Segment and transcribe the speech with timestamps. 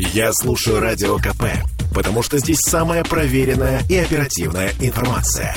[0.00, 1.42] Я слушаю Радио КП,
[1.92, 5.56] потому что здесь самая проверенная и оперативная информация.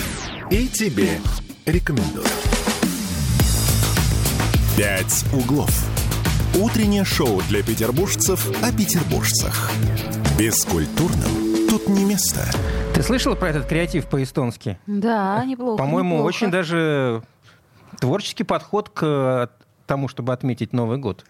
[0.49, 1.19] И тебе
[1.67, 2.25] рекомендую.
[4.75, 5.69] «Пять углов».
[6.59, 9.69] Утреннее шоу для петербуржцев о петербуржцах.
[10.39, 12.43] Бескультурным тут не место.
[12.95, 14.79] Ты слышал про этот креатив по-эстонски?
[14.87, 15.77] Да, неплохо.
[15.77, 16.27] По-моему, неплохо.
[16.27, 17.21] очень даже
[17.99, 19.51] творческий подход к
[19.85, 21.25] тому, чтобы отметить Новый год.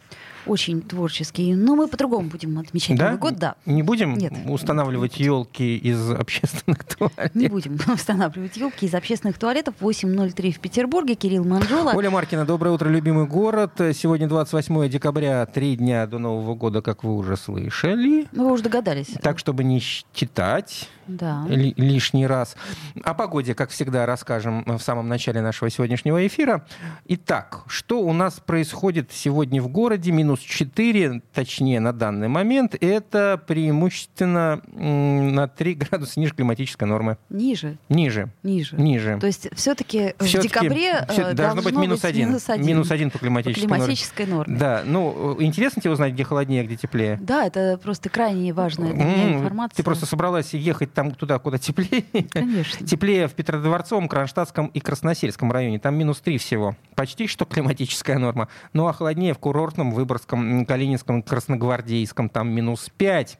[0.46, 1.54] Очень творческий.
[1.54, 3.06] Но мы по-другому будем отмечать Да?
[3.12, 3.56] Новый год, да.
[3.66, 4.34] Не будем Нет.
[4.46, 7.36] устанавливать елки из общественных туалетов?
[7.36, 9.76] Не будем устанавливать елки из общественных туалетов.
[9.80, 11.16] 8.03 в Петербурге.
[11.16, 11.92] Кирилл Манжола.
[11.94, 13.74] Оля Маркина, доброе утро, любимый город.
[13.94, 18.28] Сегодня 28 декабря, три дня до Нового года, как вы уже слышали.
[18.32, 19.08] Ну, Вы уже догадались.
[19.22, 19.80] Так, чтобы не
[20.14, 21.44] читать Да.
[21.48, 22.56] ли- лишний раз.
[23.04, 26.66] О погоде, как всегда, расскажем в самом начале нашего сегодняшнего эфира.
[27.08, 30.12] Итак, что у нас происходит сегодня в городе?
[30.12, 32.76] Минус 4, точнее, на данный момент.
[32.80, 37.18] Это преимущественно на 3 градуса ниже климатической нормы.
[37.30, 37.78] Ниже.
[37.90, 38.30] Ниже.
[38.44, 38.76] Ниже.
[38.78, 39.18] Ниже.
[39.20, 42.30] То есть все-таки в Всё-таки декабре всё- э, должно быть минус один.
[42.30, 42.66] минус один.
[42.68, 43.84] Минус один по по климатической норме.
[43.84, 44.58] климатической норме.
[44.58, 47.18] Да, ну, э, интересно тебе узнать, где холоднее, где теплее?
[47.22, 49.76] Да, это просто крайне важная для меня информация.
[49.78, 52.04] Ты просто собралась ехать там туда, куда теплее.
[52.32, 52.86] Конечно.
[52.86, 55.80] Теплее в Петродворцовом, Кронштадтском и Красносельском районе.
[55.80, 56.76] Там минус 3 всего.
[56.96, 58.48] Почти что климатическая норма.
[58.74, 62.30] Ну а холоднее в Курортном, Выборгском, м, Калининском, Красногвардейском.
[62.30, 63.38] Там минус 5.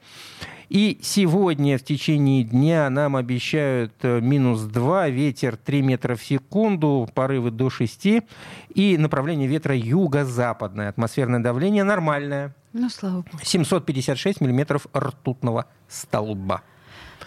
[0.72, 7.10] И сегодня в течение дня нам обещают э, минус 2, ветер 3 метра в секунду,
[7.14, 8.24] порывы до 6
[8.74, 10.88] и направление ветра юго-западное.
[10.88, 12.56] Атмосферное давление нормальное.
[12.72, 13.44] Ну, слава богу.
[13.44, 16.62] 756 миллиметров ртутного столба.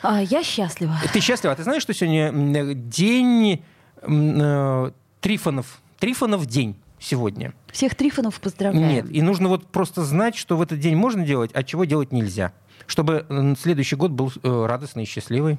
[0.02, 0.94] А, я счастлива.
[1.12, 1.52] Ты счастлива?
[1.52, 2.32] А ты знаешь, что сегодня
[2.72, 3.62] день
[4.00, 5.82] э, Трифонов?
[5.98, 7.52] Трифонов день сегодня.
[7.72, 8.88] Всех Трифонов поздравляем.
[8.88, 12.12] Нет, и нужно вот просто знать, что в этот день можно делать, а чего делать
[12.12, 12.52] нельзя.
[12.86, 13.26] Чтобы
[13.58, 15.58] следующий год был э, радостный и счастливый.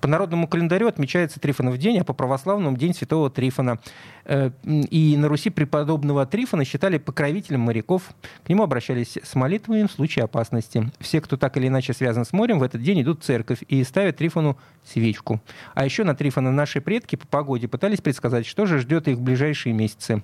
[0.00, 3.78] По народному календарю отмечается Трифонов день, а по православному день Святого Трифона.
[4.24, 8.10] Э, И на Руси преподобного Трифона считали покровителем моряков.
[8.44, 10.90] К нему обращались с молитвами в случае опасности.
[11.00, 13.82] Все, кто так или иначе связан с морем, в этот день идут в церковь и
[13.84, 15.40] ставят Трифону свечку.
[15.74, 19.22] А еще на Трифона наши предки по погоде пытались предсказать, что же ждет их в
[19.22, 20.22] ближайшие месяцы.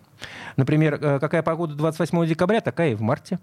[0.57, 3.39] Например, э, какая погода 28 декабря, такая и в марте.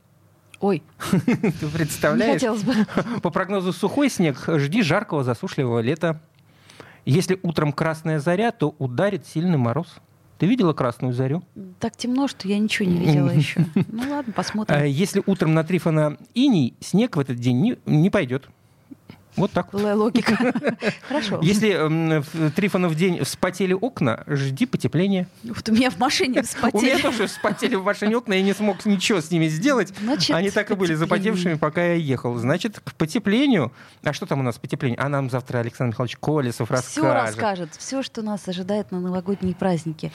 [0.60, 0.82] Ой,
[1.12, 2.34] Ты не представляешь?
[2.34, 2.74] хотелось бы.
[3.22, 6.20] По прогнозу сухой снег, жди жаркого засушливого лета.
[7.06, 9.88] Если утром красная заря, то ударит сильный мороз.
[10.40, 11.42] Ты видела красную зарю?
[11.80, 13.66] Так темно, что я ничего не видела еще.
[13.88, 14.78] Ну ладно, посмотрим.
[14.78, 18.50] А Если утром на Трифона иней, снег в этот день не, не пойдет.
[19.38, 19.70] Вот так.
[19.72, 20.36] Была логика.
[21.08, 21.40] Хорошо.
[21.42, 25.28] Если м, в Трифонов день вспотели окна, жди потепления.
[25.44, 27.02] Вот у меня в машине У меня вспотели.
[27.02, 29.94] тоже вспотели в машине окна, я не смог ничего с ними сделать.
[30.02, 32.36] Значит, Они так и были запотевшими, пока я ехал.
[32.38, 33.72] Значит, к потеплению.
[34.04, 34.98] А что там у нас потепление?
[35.00, 37.26] А нам завтра Александр Михайлович Колесов Все расскажет.
[37.36, 40.12] расскажет, все, что нас ожидает на новогодние праздники.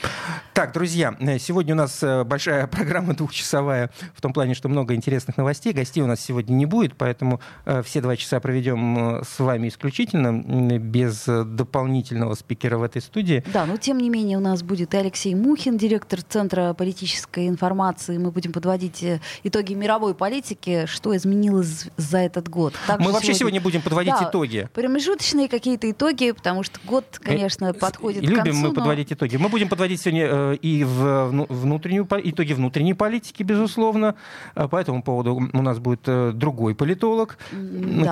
[0.53, 4.93] Так, друзья, э, сегодня у нас э, большая программа двухчасовая, в том плане, что много
[4.95, 5.71] интересных новостей.
[5.73, 9.67] Гостей у нас сегодня не будет, поэтому э, все два часа проведем э, с вами
[9.67, 13.43] исключительно, без э, дополнительного спикера в этой студии.
[13.53, 18.17] Да, но тем не менее у нас будет и Алексей Мухин, директор Центра политической информации.
[18.17, 22.73] Мы будем подводить э, итоги мировой политики, что изменилось за этот год.
[22.87, 24.69] Также Мы вообще сегодня будем подводить Да, итоги.
[24.73, 28.59] Промежуточные какие-то итоги, потому что год, конечно, Э, подходит и к Любим концу.
[28.61, 29.37] мы но- подводить итоги.
[29.37, 34.15] Мы будем подводить сегодня э, и в вну- внутреннюю, итоги внутренней политики, безусловно.
[34.55, 38.11] По этому поводу у нас будет э, другой политолог, М, м, да.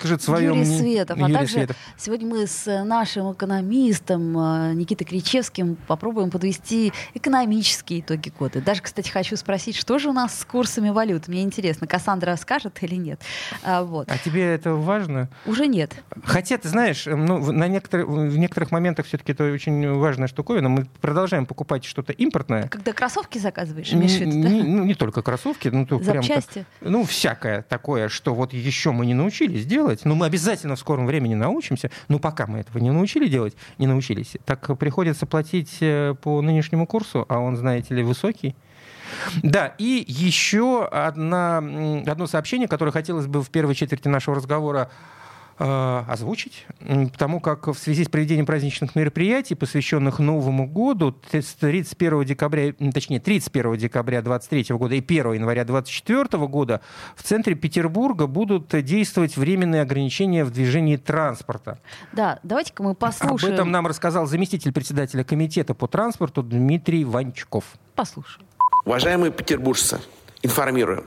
[0.00, 0.78] Который высказит свое Юрий мнение.
[0.78, 1.16] Светов.
[1.18, 1.76] А Юрий также Светов.
[1.96, 8.60] сегодня мы с нашим экономистом э, Никитой Кричевским попробуем подвести экономические итоги года.
[8.60, 11.28] Даже, кстати, хочу спросить, что же у нас с курсами валют?
[11.28, 13.20] Мне интересно, Кассандра скажет или нет?
[13.62, 14.10] А, вот.
[14.10, 15.28] А тебе это важно?
[15.46, 15.94] Уже нет.
[16.24, 20.68] Хотя, ты знаешь, э, ну, на некоторых, в некоторых моментах все-таки это очень важная штуковина.
[20.68, 22.68] Мы продолжаем покупать что-то импортное.
[22.68, 24.48] Когда кроссовки заказываешь, имеешь в виду, да?
[24.48, 26.66] Не, ну, не только кроссовки, ну, то прям так- Запчасти.
[26.80, 31.06] ну, всякое такое, что вот еще мы не научились делать, но мы обязательно в скором
[31.06, 36.14] времени научимся, но пока мы этого не научили делать, не научились, так приходится платить э,
[36.20, 38.54] по нынешнему курсу, а он, знаете ли, высокий.
[39.42, 44.90] Да, и еще одна, одно сообщение, которое хотелось бы в первой четверти нашего разговора
[45.60, 51.52] озвучить, м, потому как в связи с проведением праздничных мероприятий, посвященных Новому году, т- с
[51.54, 56.80] 31 декабря, точнее, 31 декабря 23 года и 1 января 24 года
[57.14, 61.78] в центре Петербурга будут действовать временные ограничения в движении транспорта.
[62.12, 63.52] Да, давайте-ка мы послушаем.
[63.52, 67.64] Об этом нам рассказал заместитель председателя комитета по транспорту Дмитрий Ванчков.
[67.94, 68.46] Послушаем.
[68.86, 70.00] Уважаемые петербуржцы,
[70.42, 71.04] информирую.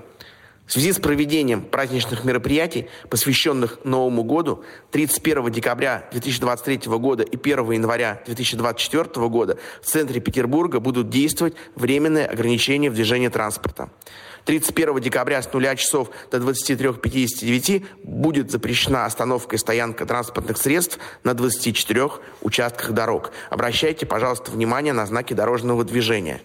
[0.65, 7.71] В связи с проведением праздничных мероприятий, посвященных Новому году, 31 декабря 2023 года и 1
[7.71, 13.89] января 2024 года в центре Петербурга будут действовать временные ограничения в движении транспорта.
[14.45, 21.33] 31 декабря с 0 часов до 23.59 будет запрещена остановка и стоянка транспортных средств на
[21.33, 22.09] 24
[22.41, 23.31] участках дорог.
[23.49, 26.41] Обращайте, пожалуйста, внимание на знаки дорожного движения.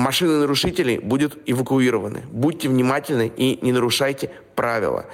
[0.00, 2.22] Машины нарушителей будут эвакуированы.
[2.30, 5.04] Будьте внимательны и не нарушайте правила.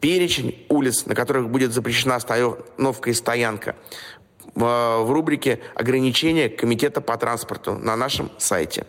[0.00, 3.76] Перечень улиц, на которых будет запрещена остановка и стоянка,
[4.56, 8.86] в рубрике «Ограничения Комитета по транспорту» на нашем сайте.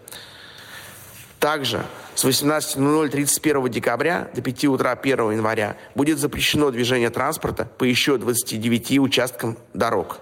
[1.40, 1.86] Также
[2.16, 8.18] с 18.00 31 декабря до 5 утра 1 января будет запрещено движение транспорта по еще
[8.18, 10.22] 29 участкам дорог.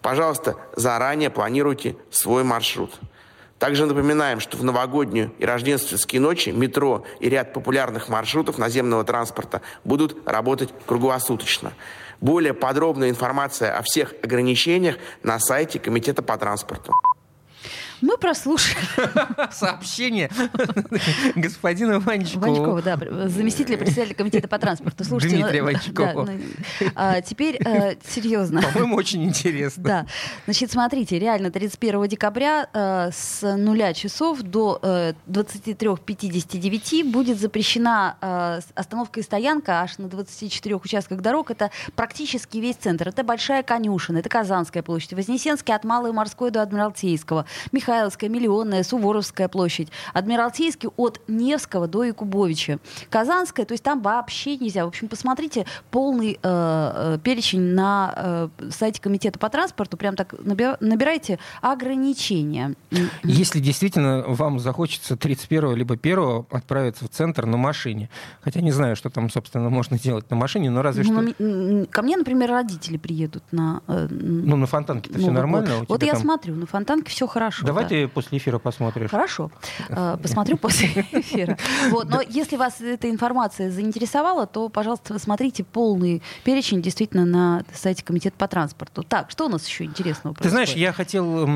[0.00, 2.98] Пожалуйста, заранее планируйте свой маршрут.
[3.58, 9.62] Также напоминаем, что в новогоднюю и рождественские ночи метро и ряд популярных маршрутов наземного транспорта
[9.84, 11.72] будут работать круглосуточно.
[12.20, 16.92] Более подробная информация о всех ограничениях на сайте Комитета по транспорту.
[18.00, 18.78] Мы прослушали
[19.52, 20.30] сообщение
[21.34, 22.46] господина Ванчикова.
[22.46, 25.04] Ванчикова, да, заместителя председателя комитета по транспорту.
[25.04, 26.26] Слушайте, Дмитрия ну, Ванчикова.
[26.26, 28.62] Да, ну, а, теперь э, серьезно.
[28.62, 29.82] По-моему, очень интересно.
[29.82, 30.06] Да.
[30.44, 38.60] Значит, смотрите, реально 31 декабря э, с нуля часов до э, 23.59 будет запрещена э,
[38.74, 41.50] остановка и стоянка аж на 24 участках дорог.
[41.50, 43.08] Это практически весь центр.
[43.08, 49.48] Это Большая Конюшина, это Казанская площадь, Вознесенский от Малой Морской до Адмиралтейского, Михайловская, Миллионная, Суворовская
[49.48, 52.78] площадь, Адмиралтейский от Невского до Якубовича,
[53.10, 54.84] Казанская, то есть там вообще нельзя.
[54.84, 60.34] В общем, посмотрите полный э, э перечень на э, сайте Комитета по транспорту, прям так
[60.44, 62.74] набирайте ограничения.
[63.22, 68.10] Если действительно вам захочется 31 либо 1 отправиться в центр на машине,
[68.40, 71.86] хотя не знаю, что там, собственно, можно делать на машине, но разве ну, что...
[71.90, 73.80] Ко мне, например, родители приедут на...
[73.88, 75.76] Э, ну, на Фонтанке-то ну, все нормально?
[75.80, 76.22] Вот, вот я там...
[76.22, 77.66] смотрю, на Фонтанке все хорошо.
[77.66, 77.88] Давай да.
[77.88, 79.10] ты после эфира посмотришь.
[79.10, 79.50] Хорошо.
[79.88, 81.56] Э, посмотрю после эфира.
[81.90, 82.08] Вот.
[82.08, 88.36] Но если вас эта информация заинтересовала, то, пожалуйста, смотрите полный перечень действительно на сайте Комитета
[88.36, 89.02] по транспорту.
[89.02, 90.42] Так, что у нас еще интересного происходит?
[90.42, 91.46] Ты знаешь, я хотел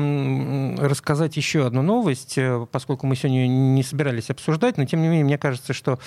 [0.77, 5.25] рассказать еще одну новость, э, поскольку мы сегодня не собирались обсуждать, но тем не менее,
[5.25, 5.99] мне кажется, что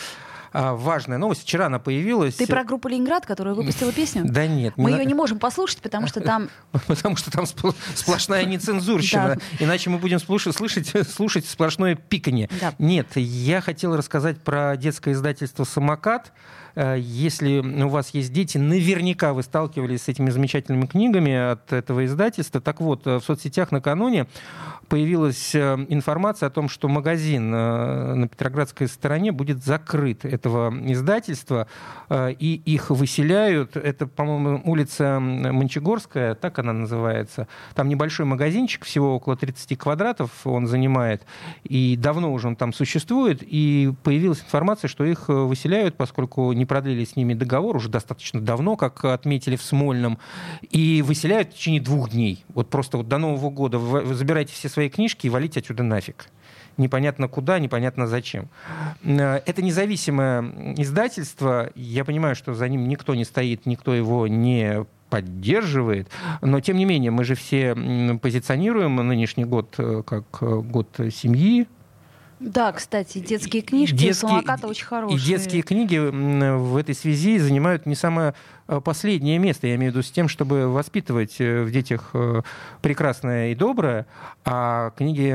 [0.56, 1.42] важная новость.
[1.42, 2.34] Вчера она появилась.
[2.36, 4.22] Ты про группу Ленинград, которая выпустила песню?
[4.24, 4.74] Да нет.
[4.76, 6.48] Мы ее не можем послушать, потому что там...
[6.86, 7.46] Потому что там
[7.94, 9.38] сплошная нецензурщина.
[9.58, 12.48] Иначе мы будем слушать, слушать сплошное пиканье.
[12.78, 16.32] Нет, я хотел рассказать про детское издательство «Самокат».
[16.76, 22.04] Э, если у вас есть дети, наверняка вы сталкивались с этими замечательными книгами от этого
[22.04, 22.60] издательства.
[22.60, 24.26] Так вот, э, в соцсетях накануне
[24.88, 31.66] появилась э, информация о том, что магазин на Петроградской стороне будет закрыт этого издательства,
[32.10, 33.76] и их выселяют.
[33.76, 37.48] Это, по-моему, улица Мончегорская, так она называется.
[37.74, 41.24] Там небольшой магазинчик, всего около 30 квадратов он занимает,
[41.64, 47.04] и давно уже он там существует, и появилась информация, что их выселяют, поскольку не продлили
[47.04, 50.18] с ними договор уже достаточно давно, как отметили в Смольном,
[50.70, 52.44] и выселяют в течение двух дней.
[52.48, 56.28] Вот просто вот до Нового года вы забирайте все свои книжки и валите отсюда нафиг
[56.76, 58.48] непонятно куда, непонятно зачем.
[59.02, 61.70] Э, это независимое издательство.
[61.74, 66.08] Я понимаю, что за ним никто не стоит, никто его не поддерживает.
[66.42, 67.74] Но, тем не менее, мы же все
[68.20, 71.68] позиционируем нынешний год э, как э, год семьи,
[72.38, 75.18] да, кстати, детские книжки детские, самоката очень хорошие.
[75.18, 78.34] И детские книги в этой связи занимают не самое
[78.66, 82.42] последнее место, я имею в виду с тем, чтобы воспитывать э, в детях э,
[82.82, 84.06] прекрасное и доброе,
[84.44, 85.30] а книги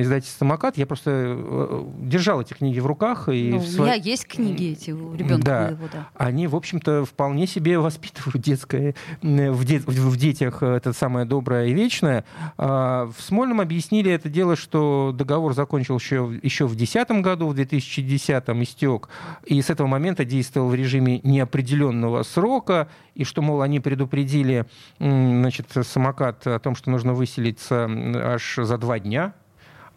[0.00, 3.28] издательства «Самокат», я просто держал эти книги в руках.
[3.28, 3.82] И ну, в сво...
[3.82, 5.62] У меня есть книги эти у ребенка да.
[5.66, 6.08] моего, да.
[6.14, 9.78] Они, в общем-то, вполне себе воспитывают детское, в, де...
[9.78, 12.24] в детях это самое доброе и вечное.
[12.58, 17.54] А, в Смольном объяснили это дело, что договор закончил еще, еще в 2010 году, в
[17.54, 19.08] 2010 истек,
[19.44, 24.66] и с этого момента действовал в режиме неопределенного срока, срока, и что, мол, они предупредили
[24.98, 29.34] значит, самокат о том, что нужно выселиться аж за два дня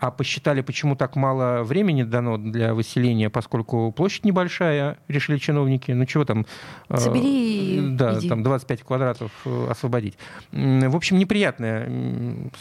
[0.05, 6.05] а посчитали, почему так мало времени дано для выселения, поскольку площадь небольшая, решили чиновники, ну
[6.05, 6.45] чего там...
[6.89, 8.29] Э, Собери Да, иди.
[8.29, 10.17] там 25 квадратов э, освободить.
[10.51, 11.89] В общем, неприятное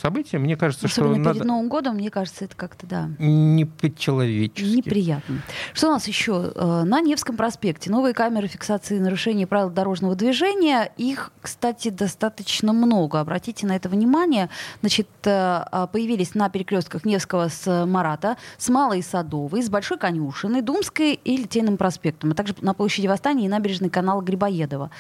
[0.00, 0.38] событие.
[0.38, 1.24] Мне кажется, Особенно что...
[1.24, 1.44] перед надо...
[1.44, 3.10] Новым годом, мне кажется, это как-то, да...
[3.18, 4.76] Не по-человечески.
[4.76, 5.42] Неприятно.
[5.74, 6.52] Что у нас еще?
[6.54, 10.90] Э, на Невском проспекте новые камеры фиксации нарушений правил дорожного движения.
[10.96, 13.20] Их, кстати, достаточно много.
[13.20, 14.48] Обратите на это внимание.
[14.80, 21.14] Значит, появились на перекрестках Невского Горького с Марата, с Малой Садовой, с Большой Конюшиной, Думской
[21.14, 24.90] и Литейным проспектом, а также на площади Восстания и набережной канала Грибоедова.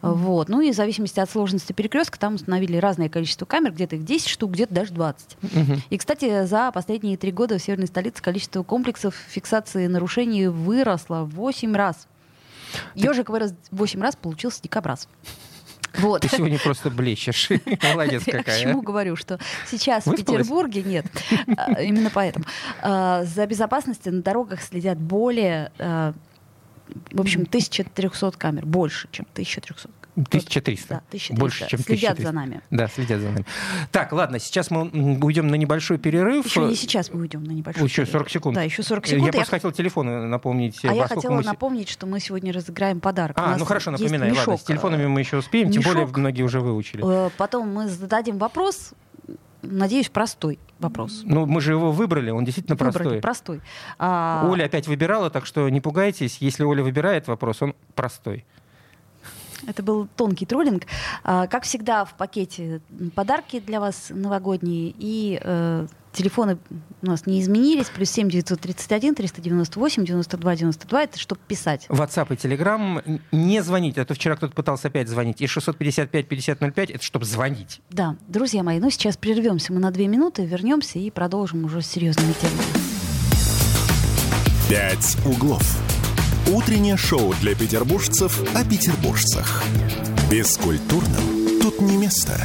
[0.00, 0.48] Вот.
[0.48, 4.28] Ну и в зависимости от сложности перекрестка там установили разное количество камер, где-то их 10
[4.28, 5.36] штук, где-то даже 20.
[5.90, 11.34] И, кстати, за последние три года в северной столице количество комплексов фиксации нарушений выросло в
[11.34, 12.08] 8 раз.
[12.94, 15.08] Ежик вырос в 8 раз, получился дикобраз.
[15.98, 16.22] Вот.
[16.22, 17.50] Ты сегодня просто блещешь.
[17.82, 18.42] Молодец какая.
[18.42, 20.14] к чему говорю, что сейчас в?
[20.14, 21.06] Петербурге нет.
[21.56, 22.44] А, Именно поэтому.
[22.82, 26.14] А, За безопасностью на дорогах следят более, а,
[27.10, 28.66] в общем, 1300 камер.
[28.66, 29.90] Больше, чем 1300.
[30.14, 30.88] 1300.
[30.88, 31.34] Да, 1300.
[31.40, 32.22] Больше, чем Следят 1300.
[32.22, 32.60] за нами.
[32.70, 33.46] Да, следят за нами.
[33.90, 34.88] Так, ладно, сейчас мы
[35.22, 36.44] уйдем на небольшой перерыв.
[36.46, 38.12] Еще не сейчас мы уйдем на небольшой Еще перерыв.
[38.12, 38.54] 40 секунд.
[38.56, 39.26] Да, еще 40 Я секунд.
[39.26, 40.84] Я просто хотел телефоны напомнить.
[40.84, 43.36] А я хотела мы напомнить, что мы сегодня разыграем подарок.
[43.38, 44.28] А, ну хорошо, напоминай.
[44.28, 46.16] Ладно, мешок, с телефонами мы еще успеем, тем более мешок.
[46.18, 47.02] многие уже выучили.
[47.26, 48.92] э, Потом мы зададим вопрос,
[49.62, 51.22] надеюсь, простой вопрос.
[51.24, 53.20] Ну, мы же его выбрали, он действительно Выбрали, простой.
[53.20, 53.60] простой.
[53.98, 56.38] А, Оля опять выбирала, так что не пугайтесь.
[56.40, 58.44] Если Оля выбирает вопрос, он простой.
[59.66, 60.84] Это был тонкий троллинг.
[61.24, 62.80] А, Как всегда, в пакете
[63.14, 64.94] подарки для вас новогодние.
[64.98, 66.58] И э, телефоны
[67.02, 67.86] у нас не изменились.
[67.88, 71.02] Плюс 7 931 398 92 92.
[71.02, 71.86] Это чтобы писать.
[71.88, 73.98] WhatsApp и Telegram не звонить.
[73.98, 75.40] А то вчера кто-то пытался опять звонить.
[75.40, 77.80] И 655-5005 это чтобы звонить.
[77.90, 81.86] Да, друзья мои, ну сейчас прервемся мы на две минуты, вернемся и продолжим уже с
[81.86, 82.62] серьезными темами.
[84.68, 85.91] «Пять углов».
[86.46, 89.62] Утреннее шоу для петербуржцев о петербуржцах.
[90.30, 92.44] Бескультурным тут не место.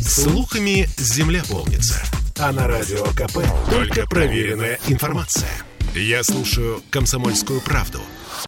[0.00, 2.02] Слухами земля полнится.
[2.38, 3.38] А на радио КП
[3.70, 5.50] только проверенная информация.
[5.94, 8.00] Я слушаю «Комсомольскую правду»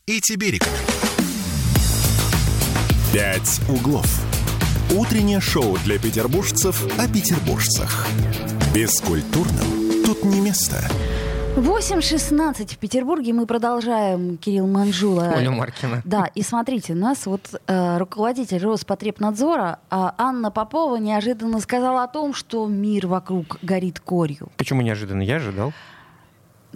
[0.06, 0.86] и тебе рекомендую.
[3.12, 4.06] «Пять углов».
[4.90, 8.06] Утреннее шоу для петербуржцев о петербуржцах.
[8.74, 10.90] Бескультурным тут не место.
[11.56, 13.32] 8.16 в Петербурге.
[13.32, 14.36] Мы продолжаем.
[14.36, 15.32] Кирилл Манжула.
[15.36, 16.00] Оля Маркина.
[16.04, 22.08] Да, и смотрите, у нас вот э, руководитель Роспотребнадзора а Анна Попова неожиданно сказала о
[22.08, 24.48] том, что мир вокруг горит корью.
[24.56, 25.22] Почему неожиданно?
[25.22, 25.72] Я ожидал.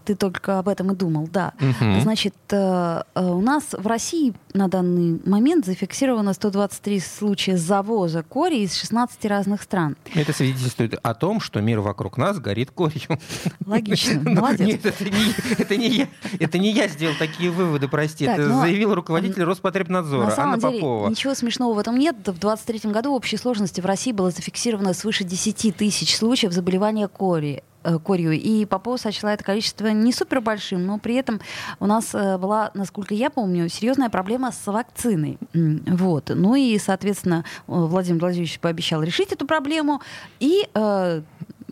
[0.05, 1.53] Ты только об этом и думал, да.
[1.61, 2.01] Мгм.
[2.01, 8.59] Значит, э, э, у нас в России на данный момент зафиксировано 123 случая завоза кори
[8.59, 9.97] из 16 разных стран.
[10.15, 13.19] Это свидетельствует о том, что мир вокруг нас горит корью.
[13.67, 14.67] Логично, Ну, молодец.
[14.67, 16.09] Нет, это не, это не я.
[16.39, 18.27] Это не я сделал такие выводы, прости.
[18.27, 21.09] Так, это ну, заявил руководитель Роспотребнадзора На самом Анна деле Попова.
[21.09, 22.17] ничего смешного в этом нет.
[22.17, 27.09] В 2023 году в общей сложности в России было зафиксировано свыше 10 тысяч случаев заболевания
[27.09, 28.33] кори э, корью.
[28.33, 31.41] И Попова сочла это количество не супер большим, но при этом
[31.81, 35.39] у нас э, была, насколько я помню, серьезная проблема с вакциной.
[35.53, 36.31] Вот.
[36.35, 40.01] Ну и, соответственно, э, Владимир Владимирович пообещал решить эту проблему.
[40.41, 41.23] И э,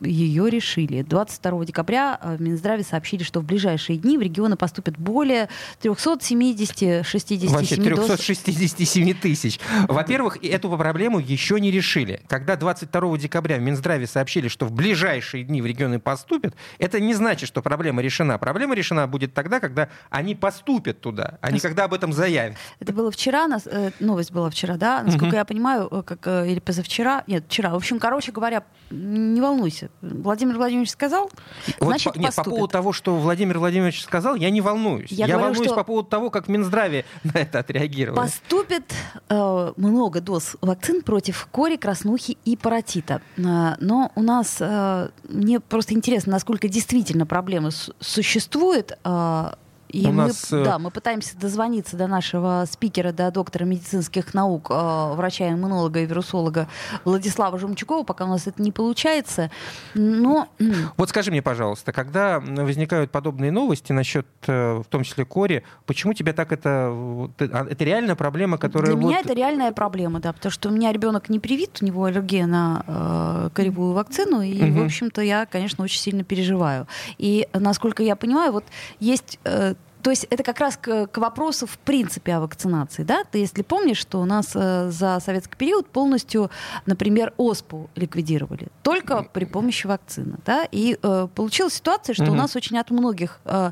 [0.02, 1.02] ее решили.
[1.02, 5.48] 22 декабря э, в Минздраве сообщили, что в ближайшие дни в регионы поступят более
[5.82, 9.60] 370-67 Вообще доз 367 тысяч.
[9.88, 12.20] Во-первых, эту проблему еще не решили.
[12.28, 17.14] Когда 22 декабря в Минздраве сообщили, что в ближайшие дни в регионы поступят, это не
[17.14, 18.38] значит, что проблема решена.
[18.38, 22.56] Проблема решена будет тогда, когда они поступят туда, а не когда об этом заявят.
[22.80, 25.02] Это было вчера, э, новость была вчера, да?
[25.02, 25.34] Насколько Мгм.
[25.36, 27.70] я понимаю, э, как, или позавчера, нет, вчера.
[27.70, 29.90] В общем, короче говоря, не волнуйся.
[30.00, 31.30] Владимир Владимирович сказал,
[31.78, 35.10] Вот значит, по, нет, по поводу того, что Владимир Владимирович сказал, я не волнуюсь.
[35.12, 38.16] Я Я, говорю, волнуюсь по поводу того, как Минздраве на это отреагировали.
[38.16, 38.92] Поступит
[39.28, 43.22] э, много доз вакцин против кори, краснухи и паротита.
[43.36, 48.98] Э, но у нас, э, мне просто интересно, насколько действительно проблема с- существует.
[49.04, 49.52] э,
[49.92, 54.32] и У мы, нас, э, да, мы пытаемся дозвониться до нашего спикера, до доктора медицинских
[54.34, 56.66] наук, э, врача-иммунолога и вирусолога
[57.04, 59.50] Владислава Жумчукова, пока у нас это не получается.
[59.94, 60.48] Но
[60.96, 66.14] Вот скажи мне, пожалуйста, когда возникают подобные новости насчет, э, в том числе кори, почему
[66.14, 67.28] тебя так это...
[67.38, 68.92] э, а, Это реальная проблема, которая...
[68.92, 71.84] Для меня вот- это реальная проблема, да, потому что у меня ребенок не привит, у
[71.84, 74.80] него аллергия на э, коревую вакцину, и, Мгм.
[74.80, 76.86] в общем-то, я, конечно, очень сильно переживаю.
[77.18, 78.64] И, насколько я понимаю, вот
[79.00, 79.38] есть...
[79.44, 83.24] э, то есть это как раз к, к вопросу в принципе о вакцинации, да?
[83.30, 86.50] Ты если помнишь, что у нас э, за советский период полностью,
[86.86, 90.66] например, оспу ликвидировали только при помощи вакцины, да?
[90.72, 92.36] И э, получилась ситуация, что у Мгм.
[92.38, 93.70] нас очень от многих э,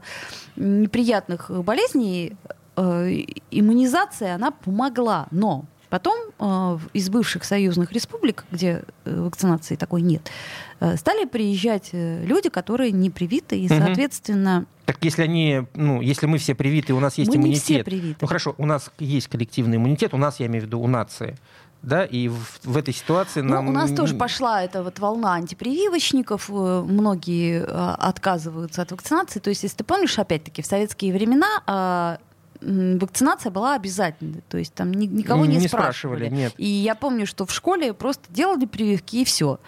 [0.57, 2.37] неприятных болезней
[2.77, 3.11] э,
[3.51, 5.27] иммунизация, она помогла.
[5.31, 10.31] Но потом э, из бывших союзных республик, где э, вакцинации такой нет,
[10.79, 16.27] э, стали приезжать э, люди, которые не привиты, и, соответственно, Так если они, ну, если
[16.27, 17.65] мы все привиты, у нас есть мы не иммунитет.
[17.65, 18.17] все привиты.
[18.21, 21.37] Ну хорошо, у нас есть коллективный иммунитет, у нас, я имею в виду, у нации.
[21.83, 23.67] да, и в, в этой ситуации нам...
[23.67, 29.51] Ну, у нас тоже пошла эта вот волна антипрививочников, э, многие отказываются от вакцинации, то
[29.51, 32.19] есть, если ты помнишь, опять-таки, в советские времена а,
[32.61, 36.27] вакцинация была обязательной, то есть там никого не, не спрашивали.
[36.27, 36.55] спрашивали нет.
[36.59, 39.59] И я помню, что в школе просто делали прививки и все.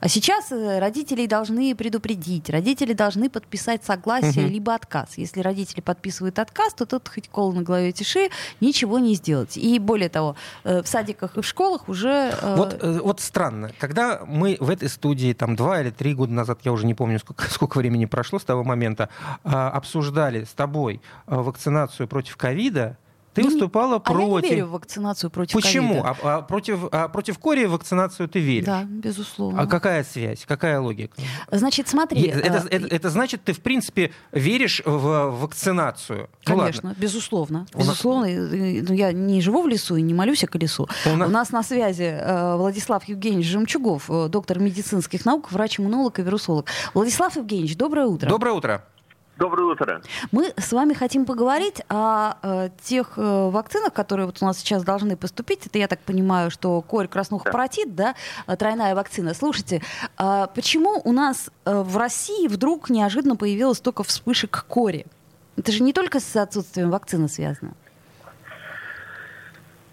[0.00, 4.52] А сейчас э, родителей должны предупредить, родители должны подписать согласие угу.
[4.52, 5.16] либо отказ.
[5.16, 8.30] Если родители подписывают отказ, то тут хоть кол на голове тиши,
[8.60, 9.56] ничего не сделать.
[9.56, 12.34] И более того, э, в садиках и в школах уже...
[12.40, 16.60] Э, вот, вот странно, когда мы в этой студии там два или три года назад,
[16.64, 19.10] я уже не помню, сколько, сколько времени прошло с того момента,
[19.44, 22.96] а, обсуждали с тобой вакцинацию против ковида,
[23.34, 24.20] ты я выступала не, против.
[24.20, 26.02] А я не верю в вакцинацию против Почему?
[26.04, 28.66] А, а против, а против кори вакцинацию ты веришь?
[28.66, 29.62] Да, безусловно.
[29.62, 30.44] А какая связь?
[30.46, 31.14] Какая логика?
[31.50, 32.22] Значит, смотри.
[32.22, 32.66] Это, а...
[32.68, 36.28] это, это значит, ты в принципе веришь в вакцинацию?
[36.46, 37.66] Ну Конечно, ну, безусловно.
[37.74, 38.26] Безусловно.
[38.26, 40.88] Ну, я не живу в лесу и не молюсь о колесу.
[41.06, 46.18] У нас, У нас на связи э, Владислав Евгеньевич Жемчугов, э, доктор медицинских наук, врач-иммунолог
[46.18, 46.66] и вирусолог.
[46.94, 48.28] Владислав Евгеньевич, доброе утро.
[48.28, 48.84] Доброе утро.
[49.40, 50.02] Доброе утро.
[50.32, 54.84] Мы с вами хотим поговорить о э, тех э, вакцинах, которые вот у нас сейчас
[54.84, 55.66] должны поступить.
[55.66, 57.50] Это, я так понимаю, что корь, краснуха, да.
[57.50, 58.14] паротит, да,
[58.46, 59.32] э, тройная вакцина.
[59.32, 59.80] Слушайте,
[60.18, 65.06] э, почему у нас э, в России вдруг неожиданно появилось столько вспышек кори?
[65.56, 67.72] Это же не только с отсутствием вакцины связано.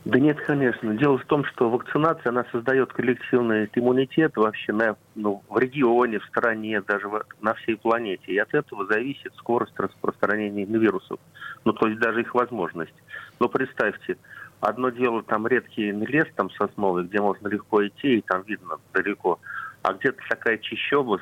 [0.08, 0.96] Да нет, конечно.
[0.96, 6.26] Дело в том, что вакцинация, она создает коллективный иммунитет вообще на, ну, в регионе, в
[6.28, 8.32] стране, даже в, на всей планете.
[8.32, 11.20] И от этого зависит скорость распространения вирусов.
[11.66, 12.94] Ну, то есть даже их возможность.
[13.42, 14.18] Но представьте,
[14.62, 19.42] одно дело там редкий лес там сосновый, где можно легко идти, и там видно далеко.
[19.82, 21.20] А где-то такая чищоба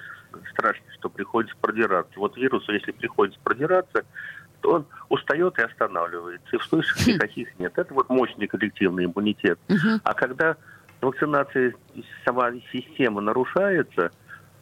[0.51, 2.13] страшно, что приходится продираться.
[2.19, 4.05] Вот вирусу, если приходится продираться,
[4.65, 7.77] он устает и останавливается, и вспышек никаких нет.
[7.77, 9.59] Это вот мощный коллективный иммунитет.
[10.03, 10.57] А когда
[11.01, 11.73] вакцинация,
[12.25, 14.11] сама система нарушается,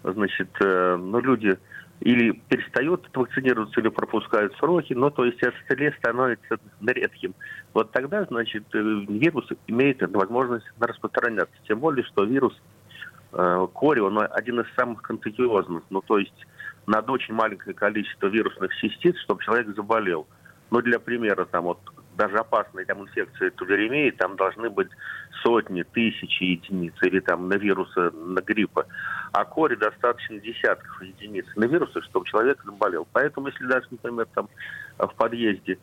[0.03, 1.57] значит, э, ну, люди
[2.01, 7.33] или перестают вакцинироваться, или пропускают сроки, ну, то есть стресс становится редким.
[7.73, 11.55] Вот тогда, значит, э, вирус имеет возможность распространяться.
[11.67, 12.59] Тем более, что вирус
[13.31, 15.83] э, кори, он один из самых контагиозных.
[15.89, 16.45] Ну, то есть
[16.87, 20.27] надо очень маленькое количество вирусных частиц, чтобы человек заболел.
[20.69, 21.79] Ну, для примера, там вот
[22.17, 24.89] даже опасные там инфекции тулеремии, там должны быть
[25.43, 28.85] сотни, тысячи единиц, или там на вирусы, на гриппа.
[29.31, 33.07] А кори достаточно десятков единиц на вирусы, чтобы человек заболел.
[33.11, 34.49] Поэтому, если даже, например, там
[34.97, 35.79] в подъезде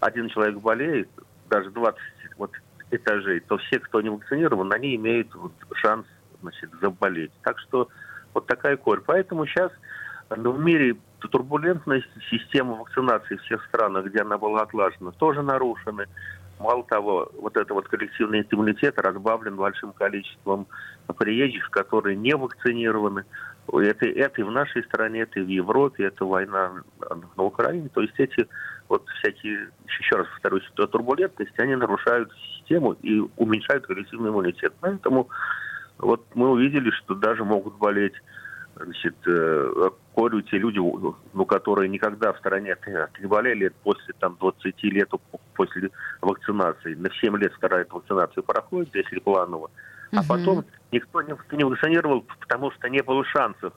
[0.00, 1.08] один человек болеет,
[1.48, 1.98] даже 20
[2.36, 2.52] вот,
[2.90, 6.06] этажей, то все, кто не вакцинирован, они имеют вот, шанс
[6.40, 7.32] значит, заболеть.
[7.42, 7.88] Так что
[8.34, 9.00] вот такая корь.
[9.04, 9.72] Поэтому сейчас
[10.30, 16.06] в мире турбулентность системы вакцинации всех странах, где она была отлажена, тоже нарушены.
[16.60, 20.66] Мало того, вот этот вот коллективный иммунитет разбавлен большим количеством
[21.16, 23.24] приезжих, которые не вакцинированы.
[23.72, 26.82] Это, это и в нашей стране, это и в Европе, это война
[27.36, 27.88] на Украине.
[27.94, 28.48] То есть эти
[28.88, 34.72] вот всякие, еще раз повторюсь, турбулентности, они нарушают систему и уменьшают коллективный иммунитет.
[34.80, 35.28] Поэтому
[35.98, 38.14] вот мы увидели, что даже могут болеть
[38.84, 39.90] значит, э,
[40.50, 42.76] те люди, ну, которые никогда в стране
[43.20, 45.10] не болели после там, 20 лет
[45.54, 46.94] после вакцинации.
[46.94, 49.70] На 7 лет вторая вакцинация проходит, если планово.
[50.12, 53.74] А потом никто не, не вакцинировал, потому что не было шансов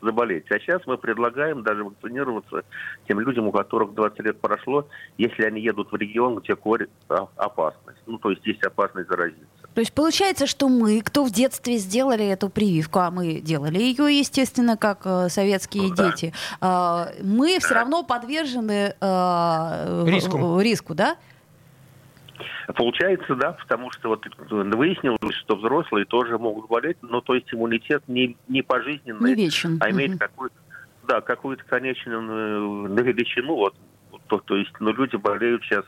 [0.00, 0.50] заболеть.
[0.50, 2.62] А сейчас мы предлагаем даже вакцинироваться
[3.06, 7.28] тем людям, у которых 20 лет прошло, если они едут в регион, где корь а,
[7.36, 8.00] опасность.
[8.06, 9.61] Ну, то есть есть опасность заразиться.
[9.74, 14.18] То есть получается, что мы, кто в детстве сделали эту прививку, а мы делали ее,
[14.18, 17.60] естественно, как э, советские ну, дети, мы да.
[17.60, 20.60] все равно подвержены э, риску.
[20.60, 21.16] риску, да?
[22.74, 28.02] Получается, да, потому что вот выяснилось, что взрослые тоже могут болеть, но то есть иммунитет
[28.08, 29.78] не, не пожизненный, не вечен.
[29.80, 30.18] а имеет угу.
[30.18, 30.56] какую-то,
[31.08, 33.56] да, какую-то конечную э, величину.
[33.56, 33.74] Вот,
[34.28, 35.84] то, то есть, ну, люди болеют сейчас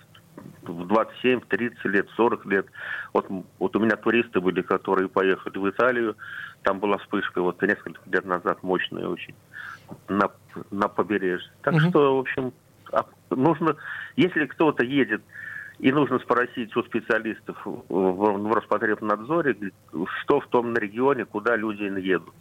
[0.68, 2.66] в 27, 30 лет, 40 лет.
[3.12, 3.26] Вот,
[3.58, 6.16] вот у меня туристы были, которые поехали в Италию,
[6.62, 9.34] там была вспышка вот несколько лет назад мощная очень
[10.08, 10.30] на,
[10.70, 11.50] на побережье.
[11.62, 11.80] Так угу.
[11.88, 12.52] что, в общем,
[13.30, 13.76] нужно,
[14.16, 15.22] если кто-то едет
[15.78, 19.56] и нужно спросить у специалистов в, в Роспотребнадзоре,
[20.22, 22.34] что в том регионе, куда люди едут.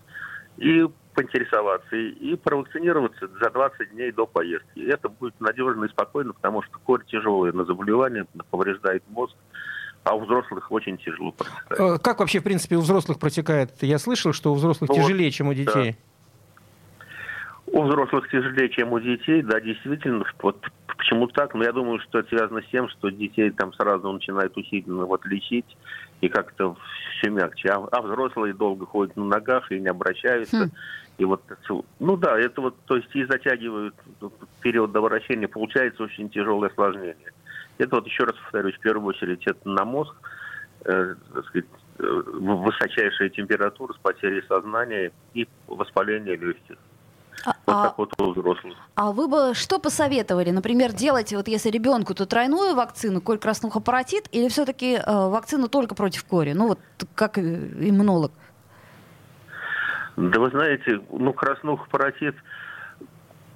[0.58, 4.80] И поинтересоваться, и, и провакцинироваться за 20 дней до поездки.
[4.80, 9.36] И это будет надежно и спокойно, потому что корь тяжелое на заболевание, повреждает мозг
[10.06, 11.80] а у взрослых очень тяжело протекает.
[11.80, 13.72] Э, как вообще, в принципе, у взрослых протекает?
[13.82, 15.96] Я слышал, что у взрослых ну, тяжелее, чем у детей.
[16.98, 17.06] Да.
[17.68, 20.26] У взрослых тяжелее, чем у детей, да, действительно.
[20.42, 20.58] Вот
[21.04, 21.54] Почему так?
[21.54, 25.26] Ну, я думаю, что это связано с тем, что детей там сразу начинают усиленно вот
[25.26, 25.66] лечить,
[26.22, 26.78] и как-то
[27.18, 27.70] все мягче.
[27.70, 30.68] А, а взрослые долго ходят на ногах и не обращаются.
[30.68, 30.72] Хм.
[31.18, 31.44] И вот,
[32.00, 33.96] ну да, это вот, то есть и затягивают
[34.62, 37.32] период до вращения, получается очень тяжелое осложнение.
[37.78, 40.16] Это вот еще раз повторюсь, в первую очередь это на мозг,
[40.86, 41.68] э, так сказать,
[42.00, 46.78] э, высочайшая температура с потерей сознания и воспаление легких.
[47.46, 48.78] А, вот а, так вот у взрослых.
[48.96, 50.52] А вы бы что посоветовали?
[50.52, 55.68] Например, делать, вот если ребенку, то тройную вакцину, коль краснуха паротит, или все-таки э, вакцину
[55.68, 56.54] только против кори?
[56.54, 56.80] Ну вот
[57.16, 58.32] как иммунолог.
[60.16, 62.36] Да вы знаете, ну краснуха паротит,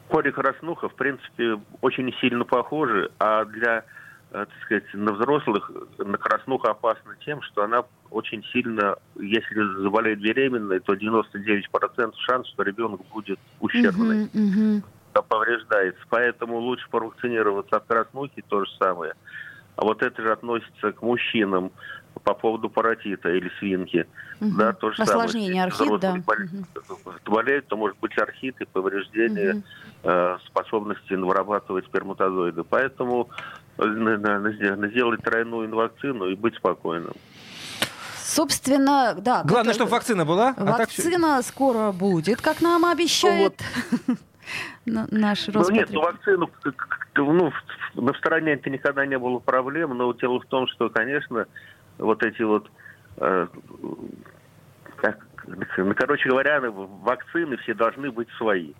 [0.07, 3.83] кори краснуха, в принципе, очень сильно похожи, а для
[4.31, 10.19] Э, так сказать, на взрослых на краснуху опасна тем, что она очень сильно, если заболеет
[10.19, 15.23] беременной, то 99% шанс, что ребенок будет ущербный, uh-huh, uh-huh.
[15.29, 16.01] повреждается.
[16.09, 19.13] Поэтому лучше провакцинироваться от краснухи, то же самое.
[19.77, 21.71] А вот это же относится к мужчинам
[22.23, 24.05] по поводу паротита или свинки.
[24.39, 24.51] Угу.
[24.57, 25.91] Да, то же Осложнение самое.
[25.91, 26.15] архит, да.
[26.25, 26.51] Болеют,
[26.89, 27.11] угу.
[27.25, 29.63] болеют, то может быть архит и повреждение угу.
[30.03, 32.63] э, способности вырабатывать сперматозоиды.
[32.63, 33.29] Поэтому
[33.77, 37.13] сделать тройную вакцину и быть спокойным.
[38.27, 39.43] Собственно, да.
[39.45, 40.53] Главное, чтобы вакцина была.
[40.57, 41.45] Вакцина а так...
[41.45, 43.53] скоро будет, как нам обещает
[44.05, 44.17] ну,
[44.85, 45.11] вот.
[45.11, 46.49] наш Ну нет, ну, вакцину,
[47.15, 47.51] ну,
[47.95, 51.47] на стороне это никогда не было проблем, но дело в том, что, конечно,
[51.97, 52.69] вот эти вот,
[53.17, 53.47] э,
[54.97, 58.73] как, ну, короче говоря, вакцины все должны быть свои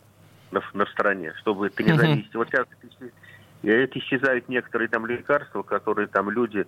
[0.52, 2.34] на, на стороне, чтобы это не зависеть.
[2.36, 2.68] Вот сейчас
[3.64, 6.66] это исчезают некоторые там лекарства, которые там люди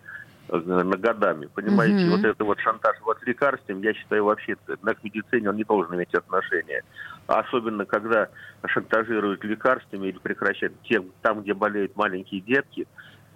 [0.49, 2.09] э, на годами, понимаете, mm-hmm.
[2.09, 5.95] вот это вот шантаж вот лекарством, я считаю, вообще на к медицине он не должен
[5.95, 6.83] иметь отношения.
[7.27, 8.29] Особенно, когда
[8.65, 12.87] шантажируют лекарствами или прекращают тем, там, где болеют маленькие детки,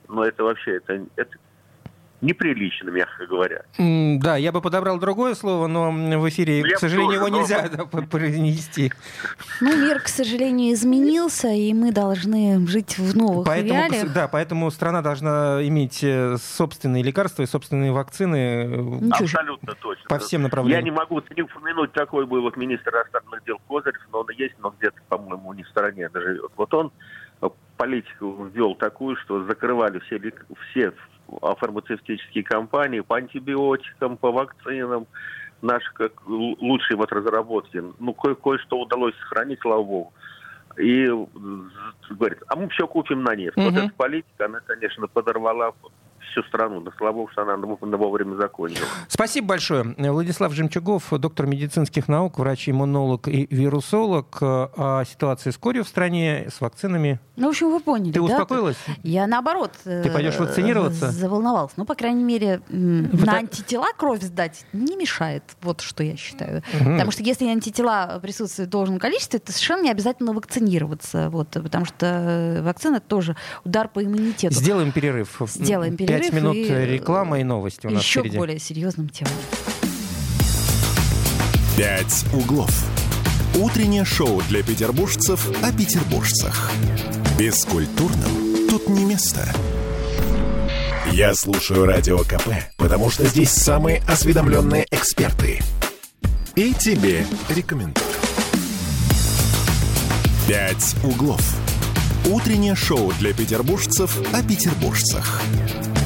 [0.07, 1.37] ну это вообще, это, это
[2.23, 3.63] неприлично, мягко говоря.
[3.77, 7.69] да, я бы подобрал другое слово, но в эфире, я к сожалению, тоже, его нельзя
[7.77, 8.07] но...
[8.07, 8.91] произнести.
[9.61, 14.13] Ну, мир, к сожалению, изменился, и мы должны жить в новых поэтому, реалиях.
[14.13, 20.05] Да, поэтому страна должна иметь э, собственные лекарства и собственные вакцины Ничего Абсолютно точно.
[20.07, 20.85] по всем направлениям.
[20.85, 24.55] Я не могу не упомянуть, такой был вот министр иностранных дел Козырев, но он есть,
[24.59, 26.51] но где-то, по-моему, не в стороне живет.
[26.55, 26.91] Вот он
[27.41, 30.19] э, политику ввел такую, что закрывали все,
[30.71, 30.93] все
[31.27, 35.07] фармацевтические компании по антибиотикам, по вакцинам,
[35.61, 37.81] наши как лучшие вот разработки.
[37.99, 40.13] Ну, кое- кое-что удалось сохранить, слава богу.
[40.77, 41.07] И
[42.09, 43.57] говорит, а мы все купим на нефть.
[43.57, 43.65] Угу.
[43.65, 45.73] Вот эта политика, она, конечно, подорвала
[46.31, 46.81] всю страну.
[46.81, 48.87] Да слава богу, что она на вовремя закончила.
[49.07, 49.95] Спасибо большое.
[49.97, 54.37] Владислав Жемчугов, доктор медицинских наук, врач-иммунолог и вирусолог.
[54.41, 57.19] О ситуации с корью в стране, с вакцинами.
[57.35, 58.25] Ну, в общем, вы поняли, Ты да?
[58.25, 58.77] успокоилась?
[59.01, 61.11] Я, наоборот, Ты пойдешь э, вакцинироваться?
[61.11, 61.73] Заволновался.
[61.77, 65.43] Ну, по крайней мере, на антитела кровь сдать не мешает.
[65.61, 66.63] Вот что я считаю.
[66.79, 66.91] Угу.
[66.91, 71.29] Потому что если антитела присутствуют в должном количестве, то совершенно не обязательно вакцинироваться.
[71.29, 74.53] Вот, потому что вакцина тоже удар по иммунитету.
[74.53, 75.41] Сделаем перерыв.
[75.47, 76.12] Сделаем перерыв.
[76.19, 78.37] Пять минут и, реклама и новости у нас еще впереди.
[78.37, 79.33] более серьезным темам.
[81.77, 82.71] «Пять углов».
[83.55, 86.71] Утреннее шоу для петербуржцев о петербуржцах.
[87.37, 89.47] Бескультурным тут не место.
[91.11, 95.59] Я слушаю Радио КП, потому что здесь самые осведомленные эксперты.
[96.55, 98.05] И тебе рекомендую.
[100.47, 101.62] «Пять углов».
[102.31, 105.41] Утреннее шоу для петербуржцев о петербуржцах.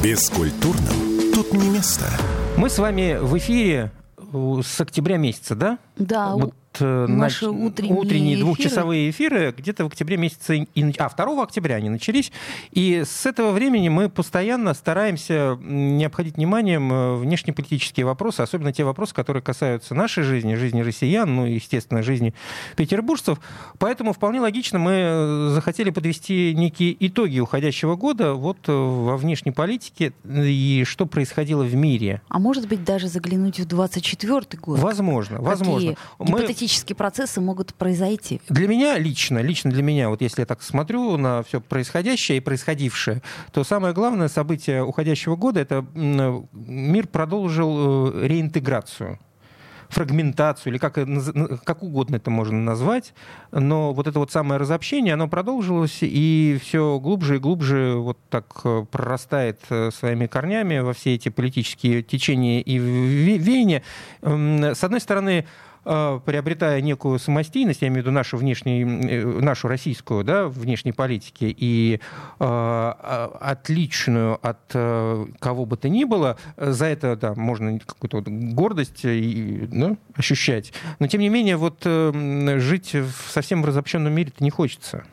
[0.03, 2.05] Бескультурным тут не место.
[2.57, 3.91] Мы с вами в эфире
[4.33, 5.77] с октября месяца, да?
[5.95, 6.33] Да.
[6.33, 11.89] Вот Э, Наши утренние, утренние двухчасовые эфиры где-то в октябре месяце, а 2 октября они
[11.89, 12.31] начались.
[12.71, 18.83] И с этого времени мы постоянно стараемся не обходить вниманием э, внешнеполитические вопросы, особенно те
[18.83, 22.33] вопросы, которые касаются нашей жизни, жизни россиян, ну и, естественно, жизни
[22.75, 23.39] петербуржцев.
[23.79, 30.13] Поэтому вполне логично мы э, захотели подвести некие итоги уходящего года вот во внешней политике
[30.25, 32.21] и что происходило в мире.
[32.29, 34.79] А может быть, даже заглянуть в 24 год?
[34.79, 35.95] Возможно, возможно.
[36.19, 38.41] Мы политические процессы могут произойти?
[38.49, 42.41] Для меня лично, лично для меня, вот если я так смотрю на все происходящее и
[42.41, 43.21] происходившее,
[43.53, 49.17] то самое главное событие уходящего года это мир продолжил э, реинтеграцию
[49.89, 50.97] фрагментацию, или как,
[51.63, 53.13] как угодно это можно назвать,
[53.51, 58.45] но вот это вот самое разобщение, оно продолжилось, и все глубже и глубже вот так
[58.65, 63.81] э, прорастает э, своими корнями во все эти политические течения и веяния.
[64.21, 65.66] С одной стороны, э,
[66.25, 71.55] приобретая некую самостийность, я имею в виду нашу внешнюю, э, нашу российскую, да, внешней политики,
[71.57, 71.99] и
[73.39, 74.59] отличную от
[75.39, 80.73] кого бы то ни было, за это, да, можно какую-то вот гордость и, ну, ощущать.
[80.99, 85.03] Но, тем не менее, вот жить в совсем разобщенном мире-то не хочется.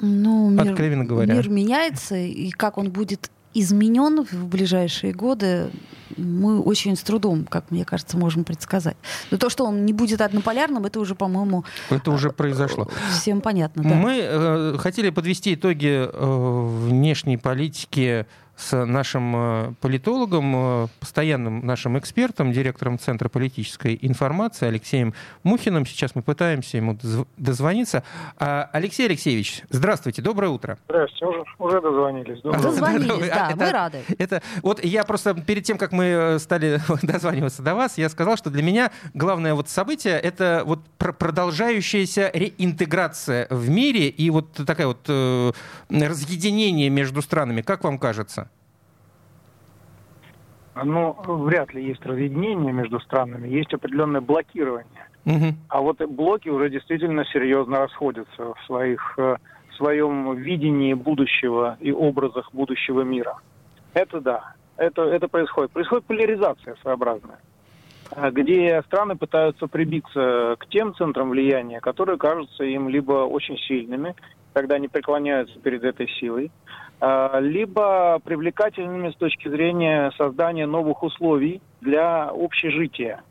[0.00, 1.34] Ну, мир, Откровенно говоря.
[1.34, 5.70] Мир меняется, и как он будет изменен в ближайшие годы,
[6.16, 8.96] мы очень с трудом, как мне кажется, можем предсказать.
[9.30, 11.64] Но то, что он не будет однополярным, это уже, по-моему...
[11.90, 12.88] Это уже произошло.
[13.10, 13.94] Всем понятно, да.
[13.94, 21.98] Мы э, хотели подвести итоги э, внешней политики с нашим э, политологом, э, постоянным нашим
[21.98, 25.84] экспертом, директором Центра политической информации Алексеем Мухиным.
[25.84, 26.96] Сейчас мы пытаемся ему
[27.36, 28.02] дозвониться.
[28.38, 30.78] А, Алексей Алексеевич, здравствуйте, доброе утро.
[30.88, 32.40] Здравствуйте, уже, уже дозвонились.
[32.40, 33.98] Доброе дозвонились, да, это, мы рады.
[34.18, 38.36] Это, вот я просто перед тем, как мы э, стали дозваниваться до вас, я сказал,
[38.38, 44.86] что для меня главное вот событие— это вот продолжающаяся реинтеграция в мире и вот такая
[44.86, 45.52] вот э,
[45.90, 47.60] разъединение между странами.
[47.60, 48.45] Как вам кажется?
[50.84, 55.06] Ну, вряд ли есть разъединение между странами, есть определенное блокирование.
[55.24, 55.54] Угу.
[55.68, 59.36] А вот блоки уже действительно серьезно расходятся в, своих, э,
[59.70, 63.36] в своем видении будущего и образах будущего мира.
[63.94, 65.72] Это да, это, это происходит.
[65.72, 67.40] Происходит поляризация своеобразная,
[68.12, 74.14] э, где страны пытаются прибиться к тем центрам влияния, которые кажутся им либо очень сильными,
[74.56, 76.50] когда они преклоняются перед этой силой,
[76.98, 83.22] а, либо привлекательными с точки зрения создания новых условий для общежития.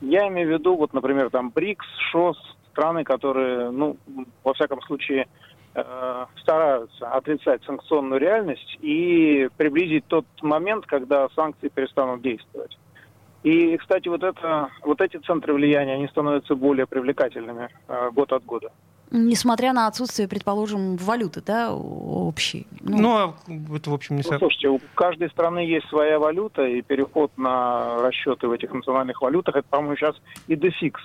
[0.00, 3.96] Я имею в виду, вот, например, там БРИКС, ШОС, страны, которые, ну,
[4.42, 5.28] во всяком случае,
[5.76, 12.76] э, стараются отрицать санкционную реальность и приблизить тот момент, когда санкции перестанут действовать.
[13.44, 18.44] И, кстати, вот, это, вот эти центры влияния, они становятся более привлекательными э, год от
[18.44, 18.72] года.
[19.10, 22.66] Несмотря на отсутствие, предположим, валюты, да, общей.
[22.80, 23.34] Ну, ну а
[23.74, 27.98] это, в общем, не ну, Слушайте, у каждой страны есть своя валюта, и переход на
[28.02, 30.16] расчеты в этих национальных валютах, это, по-моему, сейчас
[30.48, 31.00] и дефикс.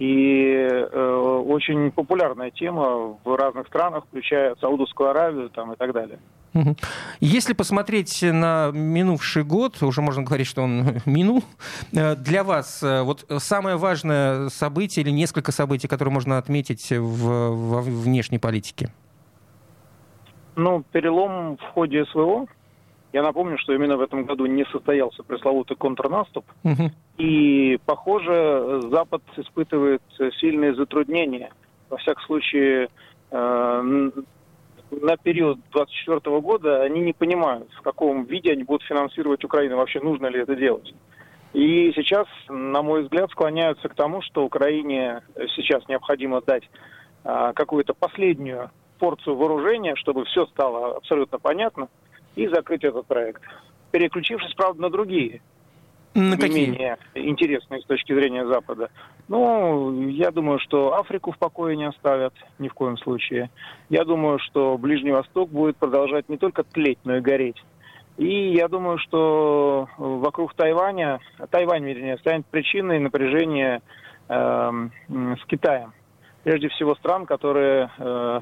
[0.00, 6.18] И э, очень популярная тема в разных странах, включая Саудовскую Аравию там, и так далее.
[7.20, 11.42] Если посмотреть на минувший год, уже можно говорить, что он минул,
[11.92, 17.00] э, для вас э, вот самое важное событие или несколько событий, которые можно отметить в,
[17.00, 18.90] в внешней политике?
[20.56, 22.46] Ну, перелом в ходе СВО,
[23.12, 26.44] я напомню, что именно в этом году не состоялся пресловутый контрнаступ.
[26.64, 26.90] Угу.
[27.18, 30.02] И, похоже, Запад испытывает
[30.40, 31.52] сильные затруднения.
[31.90, 32.88] Во всяком случае,
[33.30, 34.10] э,
[35.00, 40.00] на период 2024 года они не понимают, в каком виде они будут финансировать Украину, вообще
[40.00, 40.94] нужно ли это делать.
[41.52, 45.22] И сейчас, на мой взгляд, склоняются к тому, что Украине
[45.54, 46.68] сейчас необходимо дать
[47.24, 51.88] э, какую-то последнюю порцию вооружения, чтобы все стало абсолютно понятно–
[52.36, 53.42] и закрыть этот проект.
[53.90, 55.40] Переключившись, правда, на другие,
[56.14, 56.66] на какие?
[56.66, 58.90] менее интересные с точки зрения Запада.
[59.28, 63.50] Ну, я думаю, что Африку в покое не оставят ни в коем случае.
[63.88, 67.62] Я думаю, что Ближний Восток будет продолжать не только тлеть, но и гореть.
[68.16, 71.18] И я думаю, что вокруг Тайваня,
[71.50, 73.82] Тайвань, вернее, станет причиной напряжения
[74.28, 74.70] э,
[75.08, 75.92] с Китаем.
[76.44, 78.40] Прежде всего стран, которые э,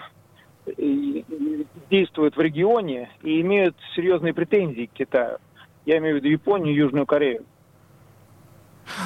[1.91, 5.39] действуют в регионе и имеют серьезные претензии к Китаю.
[5.87, 7.45] Я имею в виду Японию и Южную Корею.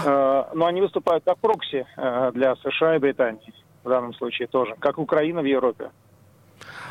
[0.05, 3.53] Э, но они выступают как прокси э, для США и Британии
[3.87, 5.91] в данном случае тоже, как Украина в Европе.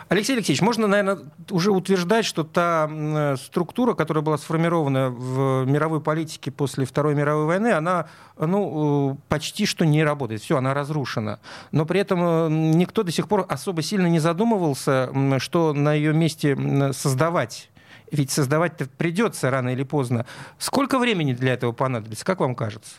[0.08, 1.18] Алексей Алексеевич, можно, наверное,
[1.50, 7.72] уже утверждать, что та структура, которая была сформирована в мировой политике после Второй мировой войны,
[7.72, 10.42] она ну, э, почти что не работает.
[10.42, 11.40] Все, она разрушена.
[11.72, 16.14] Но при этом э, никто до сих пор особо сильно не задумывался, что на ее
[16.14, 16.56] месте
[16.94, 17.72] создавать
[18.16, 20.26] ведь создавать-то придется рано или поздно.
[20.58, 22.96] Сколько времени для этого понадобится, как вам кажется?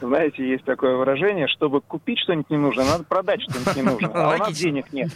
[0.00, 4.34] Знаете, есть такое выражение, чтобы купить что-нибудь не нужно, надо продать что-нибудь не нужно, а
[4.34, 5.10] у нас денег нет.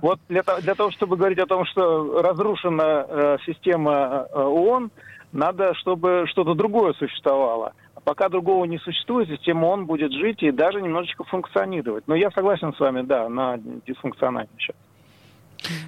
[0.00, 4.90] Вот для, для того, чтобы говорить о том, что разрушена э, система э, ООН,
[5.32, 7.74] надо, чтобы что-то другое существовало.
[7.94, 12.04] А пока другого не существует, система ООН будет жить и даже немножечко функционировать.
[12.06, 14.76] Но я согласен с вами, да, она дисфункциональна сейчас.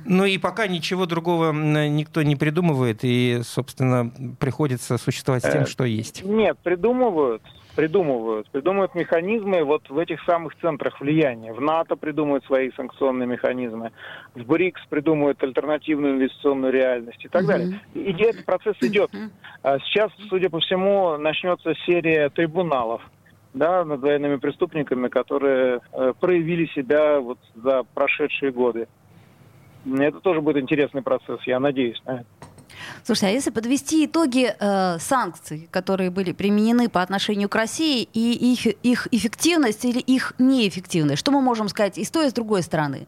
[0.05, 5.67] Ну и пока ничего другого никто не придумывает, и, собственно, приходится существовать с тем, э,
[5.67, 6.25] что есть.
[6.25, 7.43] Нет, придумывают
[7.75, 8.49] придумывают.
[8.51, 11.53] Придумывают механизмы вот в этих самых центрах влияния.
[11.53, 13.93] В НАТО придумывают свои санкционные механизмы.
[14.35, 17.47] В БРИКС придумывают альтернативную инвестиционную реальность и так mm-hmm.
[17.47, 17.81] далее.
[17.95, 19.11] Идея, этот процесс идет.
[19.63, 23.03] А сейчас, судя по всему, начнется серия трибуналов
[23.55, 28.89] да, над военными преступниками, которые э, проявили себя вот за прошедшие годы.
[29.85, 32.27] Это тоже будет интересный процесс, я надеюсь на это.
[33.05, 38.53] Слушайте, а если подвести итоги э, санкций, которые были применены по отношению к России, и
[38.53, 42.33] их, их эффективность или их неэффективность, что мы можем сказать и с той, и с
[42.33, 43.07] другой стороны?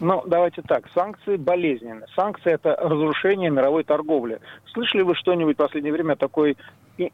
[0.00, 0.88] Ну, давайте так.
[0.94, 2.06] Санкции болезненны.
[2.16, 4.40] Санкции– это разрушение мировой торговли.
[4.72, 6.56] Слышали вы что-нибудь в последнее время о такой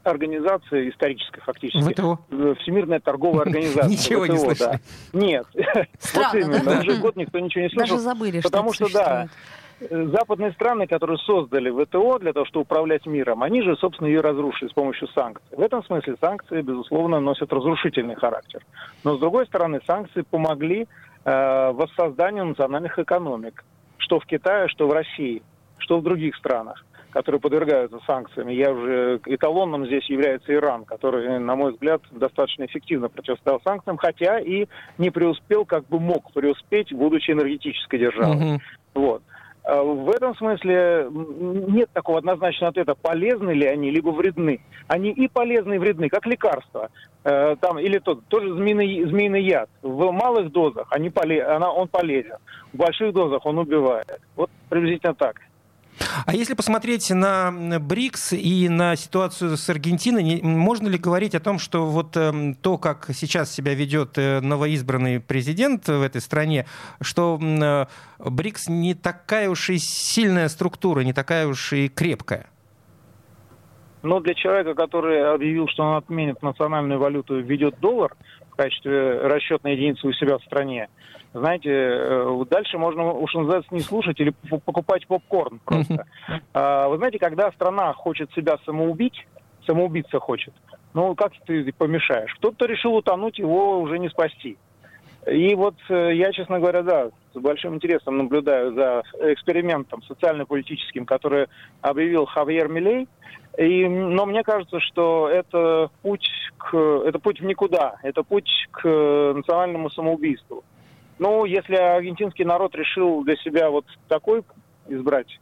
[0.03, 1.93] организации исторической фактически?
[1.93, 2.19] ВТО.
[2.61, 3.89] Всемирная торговая организация.
[3.89, 4.79] Ничего не слышали.
[5.13, 5.45] Нет.
[5.99, 6.79] Странно, вот именно.
[6.79, 7.97] Уже год никто ничего не слышал.
[7.97, 9.27] Даже забыли, Потому что, да,
[9.79, 14.69] западные страны, которые создали ВТО для того, чтобы управлять миром, они же, собственно, ее разрушили
[14.69, 15.55] с помощью санкций.
[15.55, 18.65] В этом смысле санкции, безусловно, носят разрушительный характер.
[19.03, 20.87] Но, с другой стороны, санкции помогли
[21.23, 23.63] э, воссозданию национальных экономик,
[23.97, 25.41] что в Китае, что в России,
[25.77, 28.53] что в других странах которые подвергаются санкциями.
[28.53, 34.39] Я уже эталонным здесь является Иран, который, на мой взгляд, достаточно эффективно противостоял санкциям, хотя
[34.39, 34.67] и
[34.97, 38.35] не преуспел, как бы мог преуспеть, будучи энергетической державой.
[38.35, 38.59] Mm-hmm.
[38.95, 39.23] Вот.
[39.63, 44.61] А в этом смысле нет такого однозначного ответа, полезны ли они, либо вредны.
[44.87, 46.89] Они и полезны, и вредны, как лекарства.
[47.23, 49.69] Э, там, или тот, тоже змеиный, змеиный яд.
[49.83, 52.37] В малых дозах они поле, она, он полезен,
[52.73, 54.19] в больших дозах он убивает.
[54.35, 55.35] Вот приблизительно так.
[56.25, 61.59] А если посмотреть на БРИКС и на ситуацию с Аргентиной, можно ли говорить о том,
[61.59, 66.65] что вот эм, то, как сейчас себя ведет э, новоизбранный президент в этой стране,
[67.01, 67.85] что э,
[68.19, 72.47] БРИКС не такая уж и сильная структура, не такая уж и крепкая?
[74.01, 78.15] Но для человека, который объявил, что он отменит национальную валюту и введет доллар
[78.59, 80.89] качестве расчетной единицы у себя в стране,
[81.33, 84.33] знаете, э, дальше можно, уж называется, не слушать или
[84.65, 86.05] покупать попкорн просто.
[86.53, 89.25] А, вы знаете, когда страна хочет себя самоубить,
[89.65, 90.53] самоубийца хочет,
[90.93, 92.33] ну как ты помешаешь?
[92.35, 94.57] Кто-то решил утонуть, его уже не спасти.
[95.31, 101.47] И вот э, я, честно говоря, да, с большим интересом наблюдаю за экспериментом социально-политическим, который
[101.81, 103.07] объявил Хавьер Милей.
[103.57, 108.87] И, но мне кажется, что это путь, к, это путь в никуда, это путь к
[108.87, 110.63] национальному самоубийству.
[111.17, 114.43] Ну, если аргентинский народ решил для себя вот такой
[114.87, 115.39] избрать.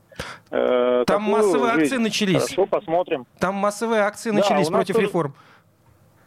[0.50, 1.84] Э, Там массовые жизнь.
[1.84, 2.42] акции начались.
[2.44, 3.26] Хорошо, посмотрим.
[3.40, 5.08] Там массовые акции начались да, против тоже...
[5.08, 5.34] реформ.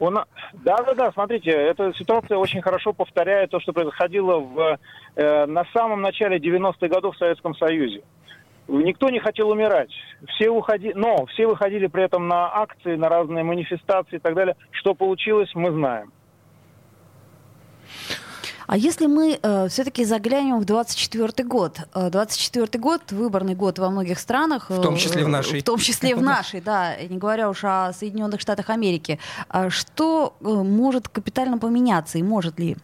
[0.00, 0.14] Он...
[0.54, 4.78] Да, да, да, смотрите, эта ситуация очень хорошо повторяет то, что происходило в,
[5.14, 8.02] э, на самом начале 90-х годов в Советском Союзе.
[8.66, 9.90] Никто не хотел умирать.
[10.28, 14.56] Все уходили, но все выходили при этом на акции, на разные манифестации и так далее.
[14.70, 16.12] Что получилось, мы знаем.
[18.72, 23.90] А если мы э, все-таки заглянем в 24 год, 24 э, год выборный год во
[23.90, 27.18] многих странах, в том числе в э, нашей, в том числе в нашей, да, не
[27.18, 32.76] говоря уж о Соединенных Штатах Америки, а что э, может капитально поменяться и может ли?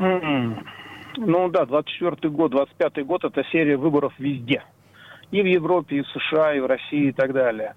[0.00, 4.64] Ну да, 24 год, 25 год это серия выборов везде.
[5.30, 7.76] И в Европе, и в США, и в России, и так далее.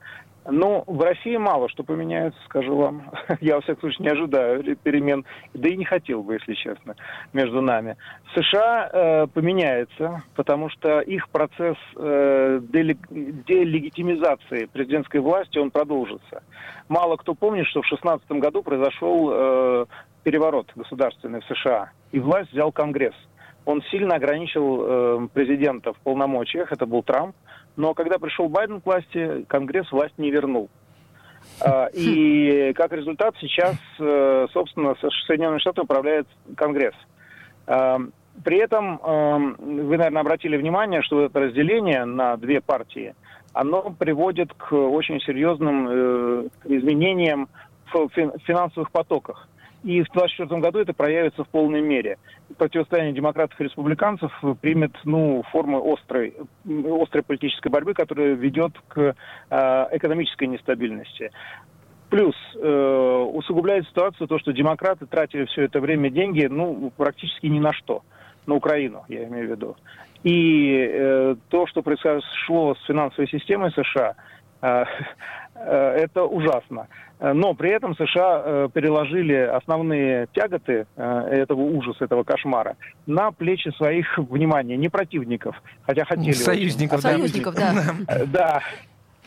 [0.52, 3.12] Ну, в России мало что поменяется, скажу вам.
[3.42, 6.96] Я, во всяком случае, не ожидаю перемен, да и не хотел бы, если честно,
[7.34, 7.98] между нами.
[8.36, 16.44] США э, поменяется, потому что их процесс э, делегитимизации президентской власти, он продолжится.
[16.88, 19.86] Мало кто помнит, что в 2016 году произошел э,
[20.24, 23.14] переворот государственный в США, и власть взял Конгресс.
[23.66, 27.36] Он сильно ограничил э, президента в полномочиях, это был Трамп,
[27.80, 30.70] но когда пришел Байден к власти, Конгресс власть не вернул.
[31.62, 36.94] А, и как результат сейчас, э, собственно, Соединенные Штаты управляет Конгресс.
[37.68, 38.00] А,
[38.44, 39.56] при этом эм,
[39.88, 43.16] вы, наверное, обратили внимание, что это разделение на две партии,
[43.54, 47.48] оно приводит к очень серьезным э, изменениям
[47.94, 48.10] в
[48.46, 49.48] финансовых потоках.
[49.84, 52.18] И в 2024 году это проявится в полной мере.
[52.58, 56.34] Противостояние демократов и республиканцев примет ну, формы острой,
[57.02, 59.16] острой политической борьбы, которая ведет к
[59.50, 61.32] э, экономической нестабильности.
[62.10, 67.60] Плюс э, усугубляет ситуацию то, что демократы тратили все это время деньги ну, практически ни
[67.60, 68.04] на что.
[68.48, 69.78] На Украину, я имею в виду.
[70.24, 74.16] И э, то, что произошло с финансовой системой США,
[74.62, 74.86] э,
[75.66, 76.88] это ужасно.
[77.22, 83.70] Но при этом США э, переложили основные тяготы э, этого ужаса, этого кошмара на плечи
[83.76, 86.32] своих, внимания, не противников, хотя хотели...
[86.32, 87.10] Союзников, очень.
[87.10, 87.18] да.
[87.18, 88.26] Союзников, да.
[88.26, 88.62] Да.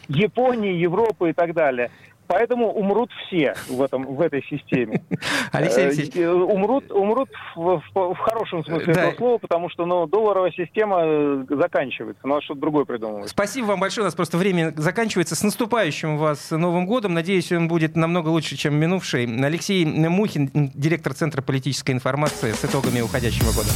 [0.08, 1.90] Японии, Европы и так далее.
[2.32, 5.02] Поэтому умрут все в, этом, в этой системе.
[5.52, 6.16] Алексей Алексеевич.
[6.16, 9.00] Э, умрут, умрут в, в, в хорошем смысле Да.
[9.02, 12.26] этого слова, потому что ну, долларовая система э, заканчивается.
[12.26, 13.28] Надо что-то другое придумывать.
[13.28, 14.04] Спасибо вам большое.
[14.04, 15.36] У нас просто время заканчивается.
[15.36, 17.12] С наступающим вас Новым годом.
[17.12, 19.24] Надеюсь, он будет намного лучше, чем минувший.
[19.24, 23.68] Алексей Мухин, директор Центра политической информации с итогами уходящего года.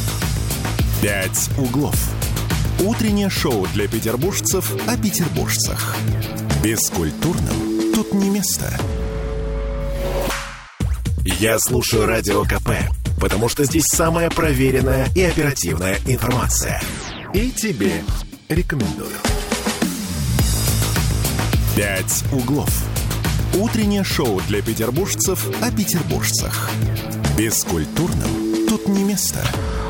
[1.03, 1.95] «Пять углов».
[2.83, 5.97] Утреннее шоу для петербуржцев о петербуржцах.
[6.63, 7.66] Бескультурным
[8.19, 8.73] не место.
[11.25, 12.71] Я слушаю Радио КП,
[13.21, 16.81] потому что здесь самая проверенная и оперативная информация.
[17.35, 18.03] И тебе
[18.49, 19.13] рекомендую.
[21.77, 22.71] «Пять углов».
[23.55, 26.71] Утреннее шоу для петербуржцев о петербуржцах.
[27.37, 29.41] Бескультурным тут не место.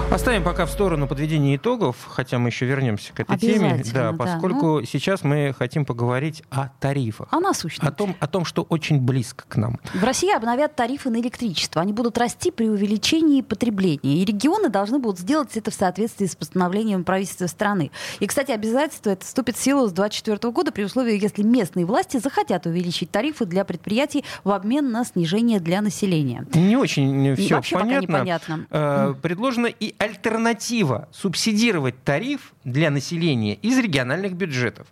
[0.09, 3.83] Оставим пока в сторону подведения итогов, хотя мы еще вернемся к этой теме.
[3.87, 4.13] Да, да.
[4.13, 4.19] Ну.
[4.19, 7.29] поскольку сейчас мы хотим поговорить о тарифах.
[7.33, 7.89] О насущном.
[7.89, 9.81] О том, о том, что очень близко к нам.
[9.95, 11.83] В России обновят тарифы на электричество.
[11.83, 14.19] Они будут расти при увеличении потребления.
[14.19, 17.91] И регионы должны будут сделать это в соответствии с постановлением правительства страны.
[18.21, 22.19] И, кстати, обязательство это вступит в силу с 2024 года при условии, если местные власти
[22.19, 26.47] захотят увеличить тарифы для предприятий в обмен на снижение для населения.
[26.55, 28.07] Не очень все Вообще пока понятно.
[28.07, 28.67] непонятно.
[28.71, 34.87] Э, Предложена и альтернатива субсидировать тариф для населения из региональных бюджетов.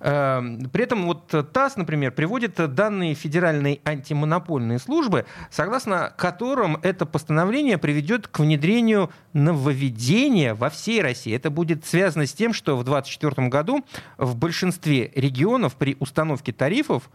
[0.00, 0.40] Э,
[0.72, 8.28] При этом вот ТАСС, например, приводит данные Федеральной антимонопольной службы, согласно которым это постановление приведет
[8.28, 11.34] к внедрению нововведения во всей России.
[11.34, 13.84] Это будет связано с тем, что в 2024 году
[14.16, 17.10] в большинстве регионов при установке тарифов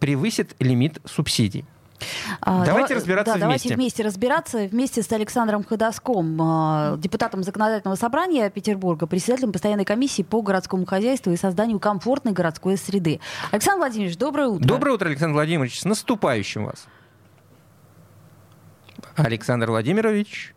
[0.00, 1.64] превысит лимит субсидий.
[2.40, 3.76] А, Давайте дава- разбираться да, Давайте вместе.
[3.76, 10.42] вместе разбираться вместе с Александром Ходоском, а, депутатом Законодательного собрания Петербурга, председателем постоянной комиссии по
[10.42, 13.20] городскому хозяйству и созданию комфортной городской среды.
[13.50, 14.66] Александр Владимирович, доброе утро.
[14.66, 15.80] Доброе утро, Александр Владимирович.
[15.80, 16.86] С наступающим вас.
[19.16, 20.54] Александр Владимирович.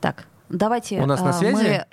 [0.00, 1.54] Так, давайте У нас на а, связи?
[1.54, 1.84] мы, э,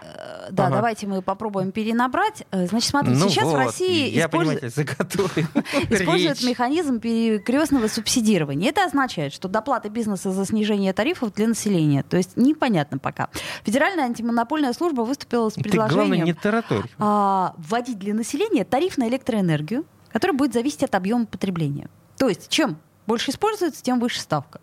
[0.52, 0.76] да, Ага.
[0.78, 2.44] давайте мы попробуем перенабрать.
[2.52, 4.64] Э, Значит, смотрите, ну сейчас вот, в России я, используют-
[5.90, 8.70] используют механизм перекрестного субсидирования.
[8.70, 12.04] Это означает, что доплата бизнеса за снижение тарифов для населения.
[12.04, 13.30] То есть непонятно пока.
[13.64, 16.86] Федеральная антимонопольная служба выступила с Ты, главное, предложением не тараторь.
[17.00, 21.90] а, вводить для населения тариф на электроэнергию, который будет зависеть от объема потребления.
[22.18, 24.60] То есть чем больше используется, тем выше ставка.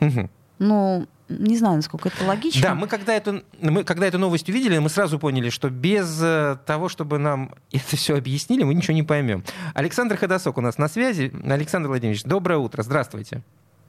[0.00, 0.30] Мгм.
[0.58, 2.60] Ну, не знаю, насколько это логично.
[2.62, 6.56] Да, мы когда, эту, мы когда эту новость увидели, мы сразу поняли, что без э,
[6.66, 9.44] того, чтобы нам это все объяснили, мы ничего не поймем.
[9.74, 11.32] Александр Ходосок у нас на связи.
[11.44, 13.42] Александр Владимирович, доброе утро, здравствуйте.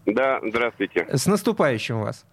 [0.06, 1.08] Да, здравствуйте.
[1.12, 2.26] С наступающим вас.